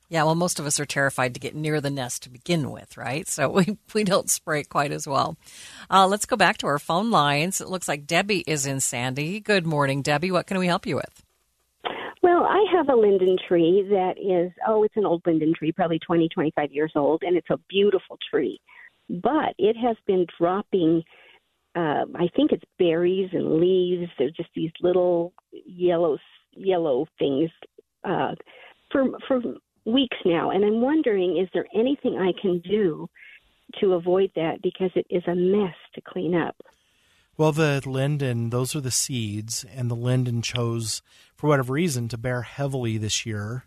Yeah, 0.08 0.22
well, 0.22 0.36
most 0.36 0.60
of 0.60 0.64
us 0.64 0.78
are 0.78 0.86
terrified 0.86 1.34
to 1.34 1.40
get 1.40 1.56
near 1.56 1.80
the 1.80 1.90
nest 1.90 2.22
to 2.22 2.30
begin 2.30 2.70
with, 2.70 2.96
right? 2.96 3.26
So 3.26 3.48
we, 3.52 3.76
we 3.94 4.04
don't 4.04 4.30
spray 4.30 4.60
it 4.60 4.68
quite 4.68 4.92
as 4.92 5.08
well. 5.08 5.36
Uh, 5.90 6.06
let's 6.06 6.24
go 6.24 6.36
back 6.36 6.58
to 6.58 6.68
our 6.68 6.78
phone 6.78 7.10
lines. 7.10 7.60
It 7.60 7.68
looks 7.68 7.88
like 7.88 8.06
Debbie 8.06 8.44
is 8.46 8.64
in 8.64 8.78
Sandy. 8.78 9.40
Good 9.40 9.66
morning, 9.66 10.00
Debbie. 10.00 10.30
What 10.30 10.46
can 10.46 10.60
we 10.60 10.68
help 10.68 10.86
you 10.86 10.94
with? 10.94 11.24
Well, 12.22 12.44
I 12.44 12.64
have 12.76 12.88
a 12.88 12.94
linden 12.94 13.38
tree 13.48 13.88
that 13.90 14.18
is, 14.18 14.52
oh, 14.68 14.84
it's 14.84 14.96
an 14.96 15.04
old 15.04 15.22
linden 15.26 15.52
tree, 15.52 15.72
probably 15.72 15.98
20, 15.98 16.28
25 16.28 16.70
years 16.70 16.92
old, 16.94 17.24
and 17.24 17.36
it's 17.36 17.50
a 17.50 17.58
beautiful 17.68 18.18
tree. 18.30 18.60
But 19.10 19.56
it 19.58 19.76
has 19.76 19.96
been 20.06 20.26
dropping, 20.38 21.02
uh, 21.78 22.04
I 22.16 22.28
think 22.34 22.50
it's 22.50 22.64
berries 22.78 23.30
and 23.32 23.60
leaves. 23.60 24.10
They're 24.18 24.30
just 24.30 24.48
these 24.56 24.72
little 24.80 25.32
yellow, 25.52 26.18
yellow 26.52 27.06
things 27.20 27.50
uh, 28.02 28.34
for, 28.90 29.04
for 29.28 29.40
weeks 29.84 30.16
now, 30.24 30.50
and 30.50 30.64
I'm 30.64 30.80
wondering 30.80 31.38
is 31.38 31.48
there 31.54 31.66
anything 31.74 32.18
I 32.18 32.32
can 32.40 32.60
do 32.68 33.08
to 33.80 33.92
avoid 33.92 34.32
that 34.34 34.60
because 34.60 34.90
it 34.96 35.06
is 35.08 35.22
a 35.28 35.36
mess 35.36 35.74
to 35.94 36.00
clean 36.00 36.34
up? 36.34 36.56
Well, 37.36 37.52
the 37.52 37.80
linden, 37.86 38.50
those 38.50 38.74
are 38.74 38.80
the 38.80 38.90
seeds, 38.90 39.64
and 39.72 39.88
the 39.88 39.94
linden 39.94 40.42
chose, 40.42 41.00
for 41.36 41.46
whatever 41.46 41.74
reason, 41.74 42.08
to 42.08 42.18
bear 42.18 42.42
heavily 42.42 42.98
this 42.98 43.24
year. 43.24 43.66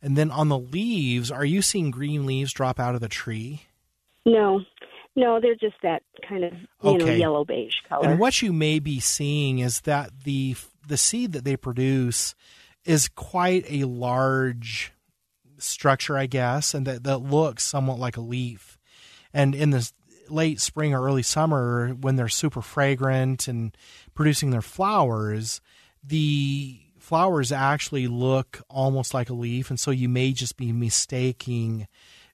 And 0.00 0.16
then 0.16 0.30
on 0.30 0.48
the 0.48 0.58
leaves, 0.58 1.32
are 1.32 1.44
you 1.44 1.60
seeing 1.60 1.90
green 1.90 2.24
leaves 2.24 2.52
drop 2.52 2.78
out 2.78 2.94
of 2.94 3.00
the 3.00 3.08
tree? 3.08 3.62
No, 4.24 4.60
no, 5.18 5.40
they're 5.40 5.56
just 5.56 5.74
that 5.82 6.02
kind 6.26 6.44
of 6.44 6.52
you 6.52 6.90
okay. 6.90 7.04
know 7.04 7.12
yellow 7.12 7.44
beige 7.44 7.74
color. 7.88 8.08
And 8.08 8.20
what 8.20 8.40
you 8.40 8.52
may 8.52 8.78
be 8.78 9.00
seeing 9.00 9.58
is 9.58 9.80
that 9.82 10.10
the 10.24 10.54
the 10.86 10.96
seed 10.96 11.32
that 11.32 11.44
they 11.44 11.56
produce 11.56 12.36
is 12.84 13.08
quite 13.08 13.64
a 13.68 13.84
large 13.84 14.92
structure, 15.58 16.16
I 16.16 16.26
guess, 16.26 16.72
and 16.72 16.86
that, 16.86 17.02
that 17.02 17.18
looks 17.18 17.64
somewhat 17.64 17.98
like 17.98 18.16
a 18.16 18.22
leaf. 18.22 18.78
And 19.34 19.54
in 19.54 19.70
the 19.70 19.90
late 20.30 20.60
spring 20.60 20.94
or 20.94 21.04
early 21.04 21.24
summer, 21.24 21.90
when 22.00 22.14
they're 22.14 22.28
super 22.28 22.62
fragrant 22.62 23.48
and 23.48 23.76
producing 24.14 24.50
their 24.50 24.62
flowers, 24.62 25.60
the 26.02 26.80
flowers 26.98 27.50
actually 27.50 28.06
look 28.06 28.62
almost 28.70 29.12
like 29.12 29.30
a 29.30 29.34
leaf, 29.34 29.68
and 29.68 29.80
so 29.80 29.90
you 29.90 30.08
may 30.08 30.32
just 30.32 30.56
be 30.56 30.72
mistaking 30.72 31.88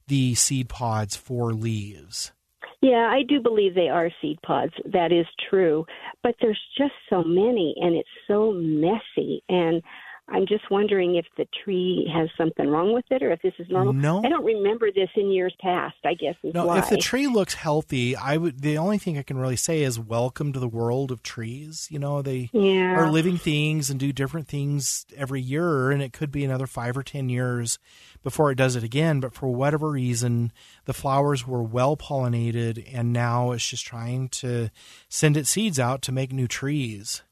the 0.06 0.34
seed 0.34 0.68
pods 0.68 1.16
for 1.16 1.54
leaves. 1.54 2.32
Yeah, 2.80 3.08
I 3.10 3.22
do 3.28 3.40
believe 3.40 3.74
they 3.74 3.88
are 3.88 4.10
seed 4.20 4.38
pods. 4.42 4.72
That 4.92 5.12
is 5.12 5.26
true. 5.48 5.86
But 6.22 6.34
there's 6.40 6.60
just 6.76 6.92
so 7.08 7.22
many, 7.22 7.74
and 7.80 7.94
it's 7.94 8.08
so 8.28 8.52
messy. 8.52 9.42
And 9.48 9.82
I'm 10.26 10.46
just 10.46 10.70
wondering 10.70 11.16
if 11.16 11.26
the 11.36 11.46
tree 11.62 12.10
has 12.12 12.30
something 12.38 12.66
wrong 12.66 12.94
with 12.94 13.04
it 13.10 13.22
or 13.22 13.30
if 13.30 13.42
this 13.42 13.52
is 13.58 13.68
normal. 13.68 13.92
No, 13.92 14.22
I 14.24 14.30
don't 14.30 14.44
remember 14.44 14.90
this 14.90 15.10
in 15.16 15.30
years 15.30 15.54
past. 15.60 15.96
I 16.02 16.14
guess 16.14 16.34
is 16.42 16.54
no. 16.54 16.66
Why. 16.66 16.78
If 16.78 16.88
the 16.88 16.96
tree 16.96 17.26
looks 17.26 17.54
healthy, 17.54 18.16
I 18.16 18.38
would. 18.38 18.62
The 18.62 18.78
only 18.78 18.96
thing 18.96 19.18
I 19.18 19.22
can 19.22 19.36
really 19.36 19.56
say 19.56 19.82
is 19.82 20.00
welcome 20.00 20.54
to 20.54 20.60
the 20.60 20.68
world 20.68 21.10
of 21.10 21.22
trees. 21.22 21.88
You 21.90 21.98
know, 21.98 22.22
they 22.22 22.48
yeah. 22.54 22.94
are 22.94 23.10
living 23.10 23.36
things 23.36 23.90
and 23.90 24.00
do 24.00 24.12
different 24.12 24.48
things 24.48 25.04
every 25.14 25.42
year, 25.42 25.90
and 25.90 26.02
it 26.02 26.14
could 26.14 26.32
be 26.32 26.42
another 26.42 26.66
five 26.66 26.96
or 26.96 27.02
ten 27.02 27.28
years 27.28 27.78
before 28.22 28.50
it 28.50 28.56
does 28.56 28.76
it 28.76 28.82
again. 28.82 29.20
But 29.20 29.34
for 29.34 29.48
whatever 29.48 29.90
reason, 29.90 30.52
the 30.86 30.94
flowers 30.94 31.46
were 31.46 31.62
well 31.62 31.98
pollinated, 31.98 32.88
and 32.90 33.12
now 33.12 33.52
it's 33.52 33.68
just 33.68 33.84
trying 33.84 34.30
to 34.30 34.70
send 35.10 35.36
its 35.36 35.50
seeds 35.50 35.78
out 35.78 36.00
to 36.02 36.12
make 36.12 36.32
new 36.32 36.48
trees. 36.48 37.22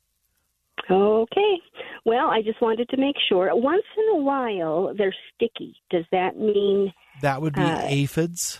Okay. 0.91 1.62
Well, 2.05 2.29
I 2.29 2.43
just 2.43 2.61
wanted 2.61 2.89
to 2.89 2.97
make 2.97 3.17
sure. 3.29 3.49
Once 3.55 3.85
in 3.97 4.19
a 4.19 4.23
while, 4.23 4.93
they're 4.97 5.15
sticky. 5.35 5.77
Does 5.91 6.05
that 6.11 6.37
mean 6.37 6.93
that 7.21 7.41
would 7.41 7.55
be 7.55 7.63
uh, 7.63 7.87
aphids? 7.87 8.59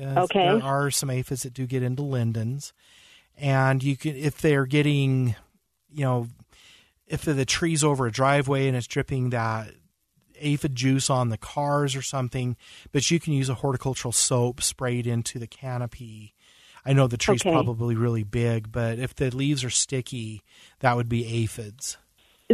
Uh, 0.00 0.22
okay, 0.22 0.46
there 0.46 0.62
are 0.62 0.90
some 0.90 1.08
aphids 1.08 1.42
that 1.42 1.54
do 1.54 1.66
get 1.66 1.84
into 1.84 2.02
lindens, 2.02 2.72
and 3.38 3.82
you 3.82 3.96
can 3.96 4.16
if 4.16 4.40
they're 4.40 4.66
getting, 4.66 5.36
you 5.92 6.04
know, 6.04 6.28
if 7.06 7.22
the 7.22 7.44
tree's 7.44 7.84
over 7.84 8.06
a 8.06 8.12
driveway 8.12 8.66
and 8.66 8.76
it's 8.76 8.88
dripping 8.88 9.30
that 9.30 9.70
aphid 10.40 10.74
juice 10.74 11.10
on 11.10 11.28
the 11.28 11.38
cars 11.38 11.94
or 11.94 12.02
something, 12.02 12.56
but 12.90 13.08
you 13.08 13.20
can 13.20 13.32
use 13.32 13.48
a 13.48 13.54
horticultural 13.54 14.10
soap 14.10 14.60
sprayed 14.60 15.06
into 15.06 15.38
the 15.38 15.46
canopy. 15.46 16.34
I 16.84 16.92
know 16.92 17.06
the 17.06 17.16
tree's 17.16 17.42
okay. 17.42 17.52
probably 17.52 17.94
really 17.94 18.24
big, 18.24 18.70
but 18.70 18.98
if 18.98 19.14
the 19.14 19.30
leaves 19.30 19.64
are 19.64 19.70
sticky, 19.70 20.42
that 20.80 20.96
would 20.96 21.08
be 21.08 21.42
aphids. 21.42 21.96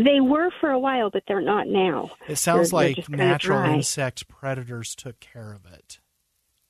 They 0.04 0.20
were 0.20 0.50
for 0.60 0.70
a 0.70 0.78
while, 0.78 1.10
but 1.10 1.24
they're 1.28 1.40
not 1.40 1.66
now. 1.66 2.10
It 2.28 2.36
sounds 2.36 2.70
they're, 2.70 2.80
like 2.80 3.06
they're 3.06 3.16
natural 3.16 3.62
insect 3.64 4.28
predators 4.28 4.94
took 4.94 5.20
care 5.20 5.52
of 5.52 5.70
it. 5.70 5.98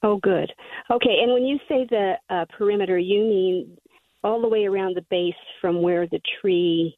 Oh, 0.02 0.16
good. 0.16 0.52
Okay, 0.90 1.18
and 1.22 1.32
when 1.32 1.44
you 1.44 1.58
say 1.68 1.86
the 1.88 2.14
uh, 2.30 2.46
perimeter, 2.56 2.98
you 2.98 3.20
mean 3.20 3.78
all 4.24 4.40
the 4.40 4.48
way 4.48 4.64
around 4.64 4.96
the 4.96 5.04
base 5.10 5.34
from 5.60 5.82
where 5.82 6.06
the 6.06 6.20
tree 6.40 6.96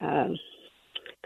uh, 0.00 0.28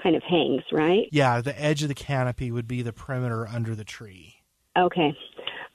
kind 0.02 0.16
of 0.16 0.22
hangs, 0.22 0.62
right? 0.72 1.08
Yeah, 1.12 1.40
the 1.40 1.58
edge 1.60 1.82
of 1.82 1.88
the 1.88 1.94
canopy 1.94 2.50
would 2.50 2.66
be 2.66 2.82
the 2.82 2.92
perimeter 2.92 3.46
under 3.46 3.74
the 3.74 3.84
tree. 3.84 4.36
Okay. 4.76 5.14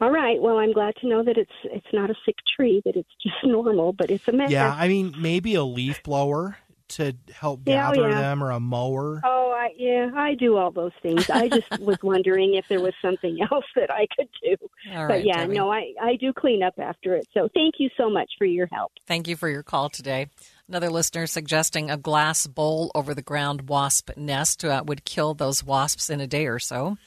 All 0.01 0.11
right. 0.11 0.41
Well, 0.41 0.57
I'm 0.57 0.73
glad 0.73 0.95
to 1.01 1.07
know 1.07 1.23
that 1.23 1.37
it's 1.37 1.51
it's 1.65 1.87
not 1.93 2.09
a 2.09 2.15
sick 2.25 2.35
tree, 2.55 2.81
that 2.85 2.95
it's 2.95 3.09
just 3.21 3.35
normal, 3.43 3.93
but 3.93 4.09
it's 4.09 4.27
a 4.27 4.31
mess. 4.31 4.49
Yeah, 4.49 4.75
I 4.77 4.87
mean, 4.87 5.13
maybe 5.17 5.55
a 5.55 5.63
leaf 5.63 6.01
blower 6.03 6.57
to 6.89 7.15
help 7.33 7.61
Yeah, 7.65 7.91
gather 7.93 8.09
yeah. 8.09 8.21
them 8.21 8.43
or 8.43 8.51
a 8.51 8.59
mower. 8.59 9.21
Oh, 9.23 9.51
I, 9.55 9.69
yeah, 9.77 10.09
I 10.15 10.35
do 10.35 10.57
all 10.57 10.71
those 10.71 10.91
things. 11.01 11.29
I 11.29 11.47
just 11.49 11.69
was 11.79 11.97
wondering 12.03 12.55
if 12.55 12.65
there 12.67 12.81
was 12.81 12.93
something 13.01 13.37
else 13.51 13.65
that 13.75 13.91
I 13.91 14.07
could 14.15 14.29
do. 14.43 14.55
All 14.93 15.07
but 15.07 15.13
right, 15.13 15.25
yeah, 15.25 15.37
Debbie. 15.41 15.55
no, 15.55 15.71
I 15.71 15.93
I 16.01 16.15
do 16.15 16.33
clean 16.33 16.63
up 16.63 16.73
after 16.77 17.15
it. 17.15 17.27
So 17.33 17.49
thank 17.53 17.75
you 17.79 17.89
so 17.97 18.09
much 18.09 18.31
for 18.37 18.45
your 18.45 18.67
help. 18.71 18.91
Thank 19.07 19.27
you 19.27 19.35
for 19.35 19.49
your 19.49 19.63
call 19.63 19.89
today. 19.89 20.27
Another 20.67 20.89
listener 20.89 21.25
suggesting 21.27 21.89
a 21.89 21.97
glass 21.97 22.45
bowl 22.45 22.91
over 22.93 23.13
the 23.15 23.21
ground 23.23 23.69
wasp 23.69 24.11
nest 24.15 24.63
uh, 24.63 24.83
would 24.85 25.03
kill 25.03 25.33
those 25.33 25.63
wasps 25.63 26.09
in 26.09 26.21
a 26.21 26.27
day 26.27 26.45
or 26.47 26.59
so. 26.59 26.97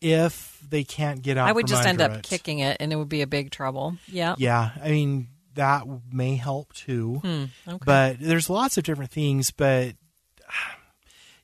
If 0.00 0.60
they 0.68 0.84
can't 0.84 1.22
get 1.22 1.36
out, 1.36 1.48
I 1.48 1.52
would 1.52 1.62
from 1.68 1.76
just 1.76 1.86
end 1.88 2.00
up 2.00 2.12
it. 2.18 2.22
kicking 2.22 2.60
it, 2.60 2.76
and 2.78 2.92
it 2.92 2.96
would 2.96 3.08
be 3.08 3.22
a 3.22 3.26
big 3.26 3.50
trouble. 3.50 3.96
Yeah. 4.06 4.36
Yeah, 4.38 4.70
I 4.80 4.90
mean 4.90 5.26
that 5.58 5.84
may 6.12 6.36
help 6.36 6.72
too. 6.72 7.16
Hmm, 7.16 7.44
okay. 7.66 7.84
But 7.84 8.16
there's 8.20 8.48
lots 8.48 8.78
of 8.78 8.84
different 8.84 9.10
things. 9.10 9.50
But 9.50 9.94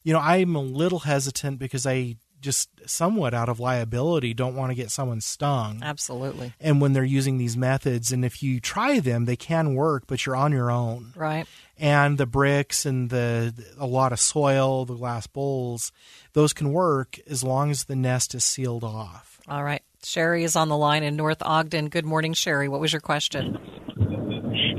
you 0.02 0.12
know, 0.12 0.21
I'm 0.21 0.54
a 0.54 0.62
little 0.62 1.00
hesitant 1.00 1.59
because 1.59 1.87
I 1.87 2.16
just 2.40 2.68
somewhat 2.87 3.33
out 3.33 3.49
of 3.49 3.59
liability 3.59 4.35
don't 4.35 4.54
want 4.54 4.71
to 4.71 4.75
get 4.75 4.90
someone 4.90 5.21
stung. 5.21 5.80
Absolutely. 5.83 6.52
And 6.61 6.80
when 6.80 6.92
they're 6.92 7.02
using 7.02 7.38
these 7.38 7.56
methods, 7.56 8.12
and 8.12 8.25
if 8.25 8.42
you 8.42 8.61
try 8.61 9.00
them, 9.00 9.25
they 9.25 9.35
can 9.35 9.75
work, 9.75 10.04
but 10.06 10.25
you're 10.25 10.37
on 10.37 10.52
your 10.52 10.71
own. 10.71 11.12
Right. 11.16 11.47
And 11.78 12.18
the 12.18 12.26
bricks 12.26 12.87
and 12.87 13.11
the 13.11 13.52
a 13.78 13.87
lot 13.87 14.12
of 14.12 14.21
soil, 14.21 14.85
the 14.85 14.94
glass 14.94 15.26
bowls, 15.26 15.90
those 16.35 16.52
can 16.52 16.73
work 16.73 17.18
as 17.26 17.42
long 17.42 17.71
as 17.71 17.85
the 17.85 17.97
nest 17.97 18.35
is 18.35 18.44
sealed 18.44 18.85
off. 18.85 19.40
All 19.49 19.64
right. 19.64 19.83
Sherry 20.04 20.44
is 20.44 20.54
on 20.54 20.68
the 20.68 20.76
line 20.76 21.02
in 21.02 21.16
North 21.16 21.42
Ogden. 21.42 21.88
Good 21.88 22.04
morning, 22.04 22.35
Sherry. 22.35 22.68
What 22.68 22.80
was 22.80 22.92
your 22.92 23.00
question? 23.00 23.59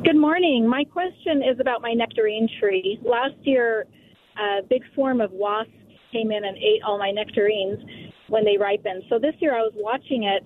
Good 0.05 0.17
morning. 0.17 0.69
My 0.69 0.83
question 0.83 1.41
is 1.41 1.59
about 1.59 1.81
my 1.81 1.93
nectarine 1.93 2.47
tree. 2.59 2.99
Last 3.03 3.33
year, 3.41 3.87
a 4.37 4.61
big 4.61 4.83
swarm 4.93 5.19
of 5.19 5.31
wasps 5.31 5.71
came 6.11 6.31
in 6.31 6.45
and 6.45 6.55
ate 6.57 6.83
all 6.85 6.99
my 6.99 7.09
nectarines 7.09 7.79
when 8.29 8.45
they 8.45 8.55
ripened. 8.55 9.01
So 9.09 9.17
this 9.17 9.33
year 9.39 9.55
I 9.55 9.61
was 9.61 9.73
watching 9.75 10.25
it, 10.25 10.43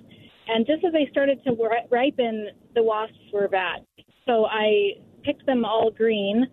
and 0.48 0.66
just 0.66 0.86
as 0.86 0.94
they 0.94 1.10
started 1.12 1.44
to 1.44 1.52
ri- 1.52 1.88
ripen, 1.92 2.52
the 2.74 2.82
wasps 2.82 3.18
were 3.34 3.50
back. 3.50 3.82
So 4.26 4.46
I 4.46 4.92
picked 5.26 5.46
them 5.46 5.66
all 5.66 5.92
green, 5.92 6.48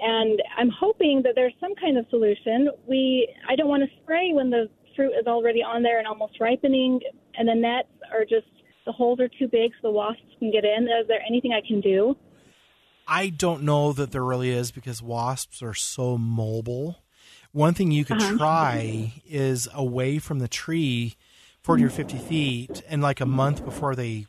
and 0.00 0.40
I'm 0.56 0.70
hoping 0.70 1.20
that 1.24 1.32
there's 1.34 1.54
some 1.60 1.74
kind 1.74 1.98
of 1.98 2.06
solution. 2.08 2.70
We 2.88 3.28
I 3.46 3.56
don't 3.56 3.68
want 3.68 3.82
to 3.82 3.90
spray 4.02 4.30
when 4.32 4.48
the 4.48 4.70
fruit 4.96 5.12
is 5.20 5.26
already 5.26 5.62
on 5.62 5.82
there 5.82 5.98
and 5.98 6.06
almost 6.06 6.40
ripening, 6.40 6.98
and 7.36 7.46
the 7.46 7.54
nets 7.54 7.92
are 8.10 8.24
just 8.24 8.46
the 8.84 8.92
holes 8.92 9.20
are 9.20 9.28
too 9.28 9.48
big 9.48 9.72
so 9.80 9.88
the 9.88 9.90
wasps 9.90 10.22
can 10.38 10.50
get 10.50 10.64
in. 10.64 10.84
Is 10.84 11.06
there 11.08 11.20
anything 11.26 11.52
I 11.52 11.66
can 11.66 11.80
do? 11.80 12.16
I 13.06 13.28
don't 13.30 13.62
know 13.62 13.92
that 13.92 14.12
there 14.12 14.24
really 14.24 14.50
is 14.50 14.70
because 14.70 15.02
wasps 15.02 15.62
are 15.62 15.74
so 15.74 16.16
mobile. 16.18 17.02
One 17.52 17.74
thing 17.74 17.90
you 17.90 18.04
could 18.04 18.20
Uh-huh. 18.20 18.36
try 18.38 19.22
is 19.26 19.68
away 19.74 20.18
from 20.18 20.38
the 20.38 20.48
tree 20.48 21.16
40 21.62 21.84
or 21.84 21.90
50 21.90 22.18
feet 22.18 22.82
and 22.88 23.02
like 23.02 23.20
a 23.20 23.26
month 23.26 23.64
before 23.64 23.94
they 23.94 24.26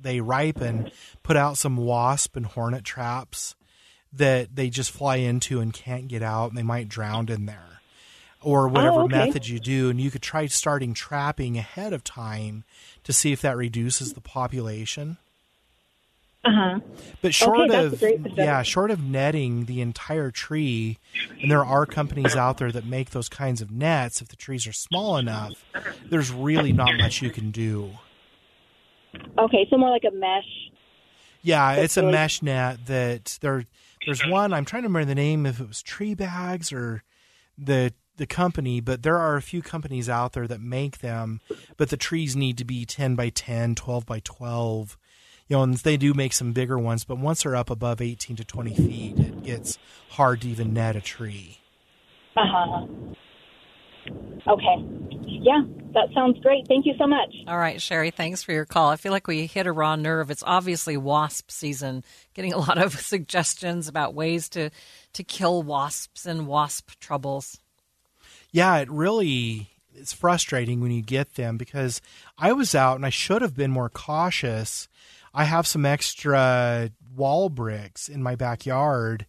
they 0.00 0.20
ripen, 0.20 0.90
put 1.24 1.36
out 1.36 1.58
some 1.58 1.76
wasp 1.76 2.36
and 2.36 2.46
hornet 2.46 2.84
traps 2.84 3.56
that 4.12 4.54
they 4.54 4.70
just 4.70 4.90
fly 4.92 5.16
into 5.16 5.60
and 5.60 5.72
can't 5.74 6.06
get 6.08 6.22
out, 6.22 6.50
and 6.50 6.56
they 6.56 6.62
might 6.62 6.88
drown 6.88 7.28
in 7.28 7.46
there, 7.46 7.77
or 8.42 8.68
whatever 8.68 9.00
Oh, 9.00 9.04
okay. 9.04 9.26
method 9.26 9.48
you 9.48 9.58
do. 9.58 9.90
And 9.90 10.00
you 10.00 10.10
could 10.10 10.22
try 10.22 10.46
starting 10.46 10.94
trapping 10.94 11.58
ahead 11.58 11.92
of 11.92 12.04
time 12.04 12.64
to 13.04 13.12
see 13.12 13.32
if 13.32 13.40
that 13.42 13.56
reduces 13.56 14.12
the 14.12 14.20
population. 14.20 15.16
Uh 16.44 16.50
huh. 16.52 16.80
But 17.20 17.34
short 17.34 17.70
a 17.70 17.86
of 17.86 18.02
yeah, 18.36 18.62
short 18.62 18.92
of 18.92 19.02
netting 19.02 19.64
the 19.64 19.80
entire 19.80 20.30
tree, 20.30 20.98
and 21.42 21.50
there 21.50 21.64
are 21.64 21.84
companies 21.84 22.36
out 22.36 22.58
there 22.58 22.70
that 22.70 22.86
make 22.86 23.10
those 23.10 23.28
kinds 23.28 23.60
of 23.60 23.72
nets. 23.72 24.22
If 24.22 24.28
the 24.28 24.36
trees 24.36 24.66
are 24.66 24.72
small 24.72 25.16
enough, 25.16 25.64
there's 26.08 26.30
really 26.30 26.72
not 26.72 26.96
much 26.96 27.22
you 27.22 27.30
can 27.30 27.50
do. 27.50 27.90
Okay, 29.36 29.66
so 29.68 29.76
more 29.76 29.90
like 29.90 30.04
a 30.04 30.14
mesh. 30.14 30.70
Yeah, 31.42 31.72
it's 31.72 31.96
a 31.96 32.02
mesh 32.04 32.40
net 32.40 32.86
that 32.86 33.38
there. 33.40 33.64
There's 34.06 34.24
one 34.24 34.52
I'm 34.52 34.64
trying 34.64 34.84
to 34.84 34.88
remember 34.88 35.06
the 35.06 35.14
name 35.16 35.44
if 35.44 35.60
it 35.60 35.66
was 35.66 35.82
Tree 35.82 36.14
Bags 36.14 36.72
or 36.72 37.02
the 37.58 37.92
the 38.18 38.26
company, 38.26 38.80
but 38.80 39.02
there 39.02 39.18
are 39.18 39.36
a 39.36 39.42
few 39.42 39.62
companies 39.62 40.08
out 40.08 40.32
there 40.32 40.46
that 40.46 40.60
make 40.60 40.98
them. 40.98 41.40
But 41.76 41.90
the 41.90 41.96
trees 41.96 42.36
need 42.36 42.58
to 42.58 42.64
be 42.64 42.84
10 42.84 43.14
by 43.14 43.30
10, 43.30 43.74
12 43.74 44.06
by 44.06 44.20
12. 44.20 44.98
You 45.48 45.56
know, 45.56 45.62
and 45.62 45.74
they 45.74 45.96
do 45.96 46.12
make 46.12 46.34
some 46.34 46.52
bigger 46.52 46.78
ones, 46.78 47.04
but 47.04 47.18
once 47.18 47.42
they're 47.42 47.56
up 47.56 47.70
above 47.70 48.02
18 48.02 48.36
to 48.36 48.44
20 48.44 48.74
feet, 48.74 49.18
it 49.18 49.42
gets 49.42 49.78
hard 50.10 50.42
to 50.42 50.48
even 50.48 50.74
net 50.74 50.94
a 50.94 51.00
tree. 51.00 51.58
Uh 52.36 52.42
huh. 52.44 52.86
Okay. 54.46 54.84
Yeah, 55.40 55.62
that 55.94 56.08
sounds 56.14 56.38
great. 56.40 56.66
Thank 56.68 56.86
you 56.86 56.94
so 56.98 57.06
much. 57.06 57.34
All 57.46 57.58
right, 57.58 57.80
Sherry, 57.80 58.10
thanks 58.10 58.42
for 58.42 58.52
your 58.52 58.64
call. 58.64 58.90
I 58.90 58.96
feel 58.96 59.12
like 59.12 59.26
we 59.26 59.46
hit 59.46 59.66
a 59.66 59.72
raw 59.72 59.96
nerve. 59.96 60.30
It's 60.30 60.42
obviously 60.46 60.96
wasp 60.96 61.50
season. 61.50 62.04
Getting 62.34 62.52
a 62.52 62.58
lot 62.58 62.78
of 62.78 62.92
suggestions 63.00 63.88
about 63.88 64.14
ways 64.14 64.48
to 64.50 64.70
to 65.14 65.24
kill 65.24 65.62
wasps 65.62 66.26
and 66.26 66.46
wasp 66.46 66.90
troubles. 67.00 67.58
Yeah, 68.50 68.78
it 68.78 68.90
really 68.90 69.70
it's 69.94 70.12
frustrating 70.12 70.80
when 70.80 70.92
you 70.92 71.02
get 71.02 71.34
them 71.34 71.56
because 71.56 72.00
I 72.38 72.52
was 72.52 72.74
out 72.74 72.96
and 72.96 73.04
I 73.04 73.10
should 73.10 73.42
have 73.42 73.56
been 73.56 73.70
more 73.70 73.88
cautious. 73.88 74.88
I 75.34 75.44
have 75.44 75.66
some 75.66 75.84
extra 75.84 76.90
wall 77.14 77.48
bricks 77.48 78.08
in 78.08 78.22
my 78.22 78.36
backyard 78.36 79.26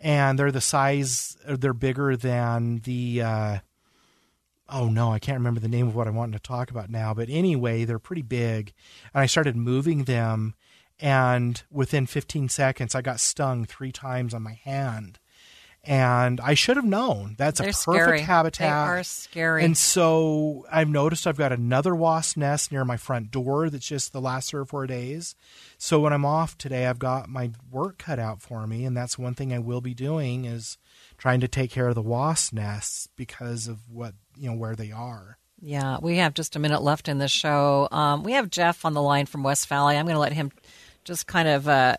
and 0.00 0.38
they're 0.38 0.52
the 0.52 0.60
size 0.60 1.36
they're 1.46 1.72
bigger 1.72 2.16
than 2.16 2.80
the 2.84 3.22
uh 3.22 3.58
oh 4.68 4.88
no, 4.88 5.12
I 5.12 5.18
can't 5.20 5.38
remember 5.38 5.60
the 5.60 5.68
name 5.68 5.86
of 5.86 5.94
what 5.94 6.08
I 6.08 6.10
wanted 6.10 6.32
to 6.32 6.48
talk 6.48 6.70
about 6.70 6.90
now, 6.90 7.14
but 7.14 7.28
anyway, 7.30 7.84
they're 7.84 7.98
pretty 7.98 8.22
big 8.22 8.72
and 9.14 9.22
I 9.22 9.26
started 9.26 9.56
moving 9.56 10.04
them 10.04 10.54
and 10.98 11.62
within 11.70 12.06
15 12.06 12.48
seconds 12.48 12.94
I 12.94 13.02
got 13.02 13.20
stung 13.20 13.64
3 13.64 13.92
times 13.92 14.34
on 14.34 14.42
my 14.42 14.54
hand. 14.64 15.18
And 15.86 16.40
I 16.40 16.54
should 16.54 16.76
have 16.76 16.84
known. 16.84 17.36
That's 17.38 17.60
They're 17.60 17.68
a 17.68 17.72
perfect 17.72 17.80
scary. 17.80 18.20
habitat. 18.22 18.58
They 18.60 18.90
are 18.92 19.04
scary. 19.04 19.64
And 19.64 19.76
so 19.76 20.66
I've 20.70 20.88
noticed 20.88 21.26
I've 21.26 21.36
got 21.36 21.52
another 21.52 21.94
wasp 21.94 22.36
nest 22.36 22.72
near 22.72 22.84
my 22.84 22.96
front 22.96 23.30
door 23.30 23.70
that's 23.70 23.86
just 23.86 24.12
the 24.12 24.20
last 24.20 24.50
three 24.50 24.60
or 24.60 24.64
four 24.64 24.86
days. 24.88 25.36
So 25.78 26.00
when 26.00 26.12
I'm 26.12 26.24
off 26.24 26.58
today, 26.58 26.86
I've 26.86 26.98
got 26.98 27.28
my 27.28 27.50
work 27.70 27.98
cut 27.98 28.18
out 28.18 28.42
for 28.42 28.66
me, 28.66 28.84
and 28.84 28.96
that's 28.96 29.16
one 29.18 29.34
thing 29.34 29.52
I 29.52 29.60
will 29.60 29.80
be 29.80 29.94
doing 29.94 30.44
is 30.44 30.76
trying 31.18 31.40
to 31.40 31.48
take 31.48 31.70
care 31.70 31.88
of 31.88 31.94
the 31.94 32.02
wasp 32.02 32.52
nests 32.52 33.08
because 33.16 33.68
of 33.68 33.88
what 33.88 34.14
you 34.36 34.50
know 34.50 34.56
where 34.56 34.74
they 34.74 34.90
are. 34.90 35.38
Yeah, 35.60 35.98
we 36.02 36.16
have 36.16 36.34
just 36.34 36.56
a 36.56 36.58
minute 36.58 36.82
left 36.82 37.08
in 37.08 37.18
the 37.18 37.28
show. 37.28 37.88
Um, 37.90 38.22
we 38.22 38.32
have 38.32 38.50
Jeff 38.50 38.84
on 38.84 38.92
the 38.92 39.02
line 39.02 39.26
from 39.26 39.42
West 39.42 39.68
Valley. 39.68 39.96
I'm 39.96 40.04
going 40.04 40.14
to 40.16 40.20
let 40.20 40.32
him 40.34 40.52
just 41.04 41.26
kind 41.26 41.48
of 41.48 41.68
uh, 41.68 41.96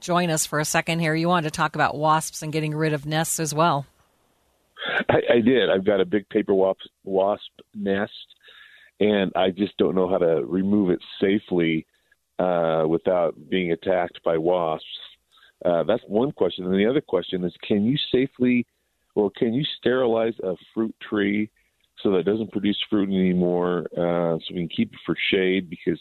join 0.00 0.30
us 0.30 0.46
for 0.46 0.58
a 0.58 0.64
second 0.64 1.00
here. 1.00 1.14
You 1.14 1.28
wanted 1.28 1.50
to 1.52 1.56
talk 1.56 1.74
about 1.74 1.96
wasps 1.96 2.42
and 2.42 2.52
getting 2.52 2.74
rid 2.74 2.92
of 2.92 3.06
nests 3.06 3.40
as 3.40 3.54
well. 3.54 3.86
I, 5.08 5.20
I 5.34 5.40
did. 5.40 5.70
I've 5.70 5.84
got 5.84 6.00
a 6.00 6.04
big 6.04 6.28
paper 6.28 6.54
wasp, 6.54 6.80
wasp 7.04 7.50
nest, 7.74 8.12
and 9.00 9.32
I 9.34 9.50
just 9.50 9.76
don't 9.78 9.94
know 9.94 10.08
how 10.08 10.18
to 10.18 10.44
remove 10.44 10.90
it 10.90 11.00
safely 11.20 11.86
uh, 12.38 12.84
without 12.88 13.34
being 13.48 13.72
attacked 13.72 14.20
by 14.24 14.38
wasps. 14.38 14.86
Uh, 15.64 15.82
that's 15.84 16.02
one 16.06 16.32
question. 16.32 16.66
And 16.66 16.74
the 16.74 16.86
other 16.86 17.00
question 17.00 17.44
is, 17.44 17.54
can 17.66 17.84
you 17.84 17.96
safely, 18.12 18.66
or 19.14 19.30
can 19.30 19.54
you 19.54 19.64
sterilize 19.78 20.34
a 20.42 20.54
fruit 20.74 20.94
tree 21.08 21.50
so 22.02 22.10
that 22.10 22.18
it 22.18 22.24
doesn't 22.24 22.52
produce 22.52 22.78
fruit 22.90 23.08
anymore, 23.08 23.86
uh, 23.96 24.38
so 24.38 24.54
we 24.54 24.56
can 24.56 24.68
keep 24.68 24.92
it 24.92 24.98
for 25.06 25.16
shade 25.30 25.70
because 25.70 25.98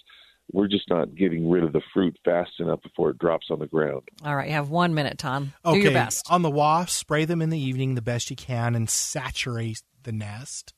we're 0.52 0.68
just 0.68 0.90
not 0.90 1.16
getting 1.16 1.50
rid 1.50 1.64
of 1.64 1.74
the 1.74 1.82
fruit 1.94 2.18
fast 2.24 2.52
enough 2.60 2.82
before 2.82 3.10
it 3.10 3.18
drops 3.18 3.48
on 3.50 3.60
the 3.60 3.68
ground. 3.68 4.04
All 4.24 4.36
right, 4.36 4.48
you 4.48 4.54
have 4.54 4.70
one 4.70 4.94
minute, 4.94 5.18
Taun. 5.18 5.54
Okay, 5.66 5.78
Do 5.80 5.84
your 5.84 5.92
best. 5.94 6.26
on 6.30 6.42
the 6.44 6.52
wasps. 6.52 6.94
Spray 6.96 7.26
them 7.26 7.42
in 7.42 7.50
the 7.50 7.60
evening 7.60 7.96
the 7.96 8.02
best 8.02 8.30
you 8.30 8.36
can, 8.36 8.76
and 8.76 8.90
saturate 8.90 9.82
the 10.04 10.12
nest 10.12 10.74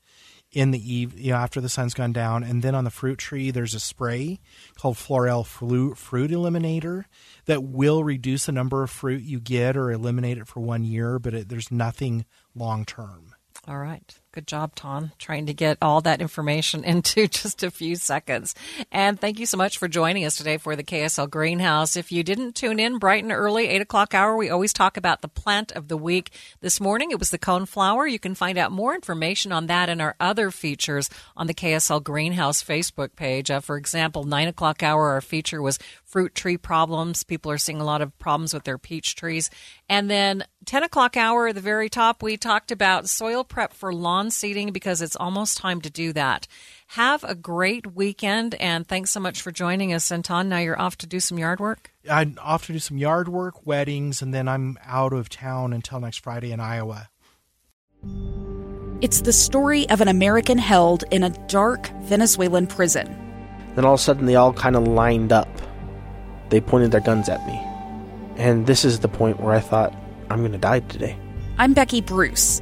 in 0.54 0.72
the 0.72 0.94
eve, 0.94 1.20
you 1.20 1.32
know, 1.32 1.38
after 1.38 1.60
the 1.60 1.68
sun's 1.68 1.94
gone 1.94 2.14
down. 2.14 2.42
And 2.42 2.62
then 2.64 2.74
on 2.74 2.86
the 2.86 2.90
fruit 2.90 3.18
tree, 3.20 3.52
there's 3.52 3.74
a 3.74 3.82
spray 3.82 4.40
called 4.78 4.98
Florel 4.98 5.44
Flu- 5.44 5.94
Fruit 5.94 6.32
Eliminator 6.32 7.04
that 7.46 7.64
will 7.64 8.06
reduce 8.06 8.46
the 8.46 8.54
number 8.54 8.82
of 8.82 8.90
fruit 8.90 9.22
you 9.22 9.42
get 9.42 9.76
or 9.76 9.92
eliminate 9.92 10.38
it 10.38 10.48
for 10.48 10.62
one 10.62 10.86
year, 10.86 11.20
but 11.20 11.34
it, 11.34 11.50
there's 11.50 11.70
nothing 11.70 12.26
long 12.56 12.86
term. 12.86 13.36
All 13.68 13.78
right. 13.80 14.18
Good 14.38 14.46
job, 14.46 14.76
Taun, 14.76 15.14
trying 15.18 15.48
to 15.48 15.54
get 15.56 15.80
all 15.82 16.00
that 16.02 16.22
information 16.22 16.84
into 16.84 17.28
just 17.28 17.64
a 17.64 17.72
few 17.72 17.96
seconds. 17.96 18.54
And 18.92 19.20
thank 19.20 19.40
you 19.40 19.48
so 19.48 19.58
much 19.58 19.80
for 19.80 19.88
joining 19.88 20.26
us 20.26 20.36
today 20.36 20.58
for 20.58 20.76
the 20.76 20.84
KSL 20.84 21.28
Greenhouse. 21.28 21.96
If 21.96 22.12
you 22.12 22.22
didn't 22.22 22.54
tune 22.54 22.80
in 22.80 23.00
bright 23.00 23.24
and 23.24 23.32
early, 23.32 23.68
8 23.68 23.82
o'clock 23.82 24.14
hour, 24.14 24.38
we 24.38 24.52
always 24.52 24.74
talk 24.74 24.96
about 24.96 25.24
the 25.24 25.28
plant 25.28 25.72
of 25.72 25.88
the 25.88 25.98
week. 25.98 26.30
This 26.62 26.80
morning, 26.80 27.10
it 27.10 27.18
was 27.18 27.32
the 27.32 27.40
coneflower. 27.40 28.08
You 28.08 28.20
can 28.20 28.36
find 28.36 28.60
out 28.60 28.72
more 28.72 28.94
information 28.94 29.52
on 29.52 29.66
that 29.66 29.90
and 29.90 30.04
our 30.04 30.16
other 30.20 30.52
features 30.52 31.10
on 31.36 31.48
the 31.48 31.56
KSL 31.56 32.04
Greenhouse 32.04 32.64
Facebook 32.64 33.16
page. 33.16 33.50
Uh, 33.50 33.60
for 33.60 33.76
example, 33.76 34.24
9 34.24 34.50
o'clock 34.50 34.84
hour, 34.84 35.14
our 35.14 35.22
feature 35.22 35.64
was 35.64 35.80
fruit 36.06 36.36
tree 36.36 36.58
problems. 36.58 37.24
People 37.24 37.52
are 37.52 37.58
seeing 37.58 37.82
a 37.82 37.86
lot 37.86 38.04
of 38.04 38.16
problems 38.20 38.54
with 38.54 38.66
their 38.66 38.78
peach 38.78 39.16
trees. 39.16 39.50
And 39.90 40.12
then 40.12 40.46
10 40.66 40.84
o'clock 40.84 41.18
hour 41.18 41.48
at 41.48 41.56
the 41.56 41.62
very 41.62 41.90
top, 41.90 42.22
we 42.22 42.38
talked 42.38 42.72
about 42.72 43.10
soil 43.10 43.44
prep 43.44 43.74
for 43.74 43.94
lawn 43.94 44.27
seeding 44.32 44.72
because 44.72 45.02
it's 45.02 45.16
almost 45.16 45.58
time 45.58 45.82
to 45.82 45.90
do 45.90 46.14
that. 46.14 46.48
Have 46.88 47.24
a 47.24 47.36
great 47.36 47.96
weekend 47.96 48.56
and 48.56 48.88
thanks 48.88 49.12
so 49.12 49.20
much 49.20 49.42
for 49.42 49.52
joining 49.52 49.94
us. 49.94 50.12
Anton, 50.12 50.50
now 50.50 50.60
you're 50.60 50.80
off 50.80 50.98
to 51.00 51.08
do 51.08 51.20
some 51.20 51.38
yard 51.38 51.60
work. 51.60 51.92
I'm 52.10 52.38
off 52.42 52.66
to 52.68 52.74
do 52.74 52.80
some 52.80 52.98
yard 52.98 53.28
work, 53.28 53.66
weddings, 53.66 54.22
and 54.22 54.34
then 54.34 54.48
I'm 54.48 54.78
out 54.86 55.14
of 55.14 55.30
town 55.30 55.74
until 55.74 56.00
next 56.00 56.20
Friday 56.24 56.52
in 56.52 56.60
Iowa. 56.60 57.10
It's 59.00 59.22
the 59.22 59.34
story 59.34 59.88
of 59.90 60.02
an 60.02 60.08
American 60.08 60.58
held 60.58 61.04
in 61.12 61.24
a 61.24 61.30
dark 61.48 61.90
Venezuelan 62.04 62.68
prison. 62.68 63.08
Then 63.76 63.86
all 63.86 63.94
of 63.94 64.00
a 64.00 64.04
sudden, 64.04 64.26
they 64.26 64.36
all 64.36 64.54
kind 64.54 64.76
of 64.76 64.88
lined 64.88 65.32
up. 65.32 65.48
They 66.50 66.60
pointed 66.62 66.92
their 66.92 67.02
guns 67.02 67.30
at 67.30 67.46
me. 67.46 67.62
And 68.38 68.66
this 68.66 68.84
is 68.84 69.00
the 69.00 69.08
point 69.08 69.40
where 69.40 69.54
I 69.54 69.60
thought, 69.60 69.94
I'm 70.30 70.40
going 70.40 70.52
to 70.52 70.58
die 70.58 70.80
today. 70.80 71.18
I'm 71.60 71.74
Becky 71.74 72.02
Bruce. 72.02 72.62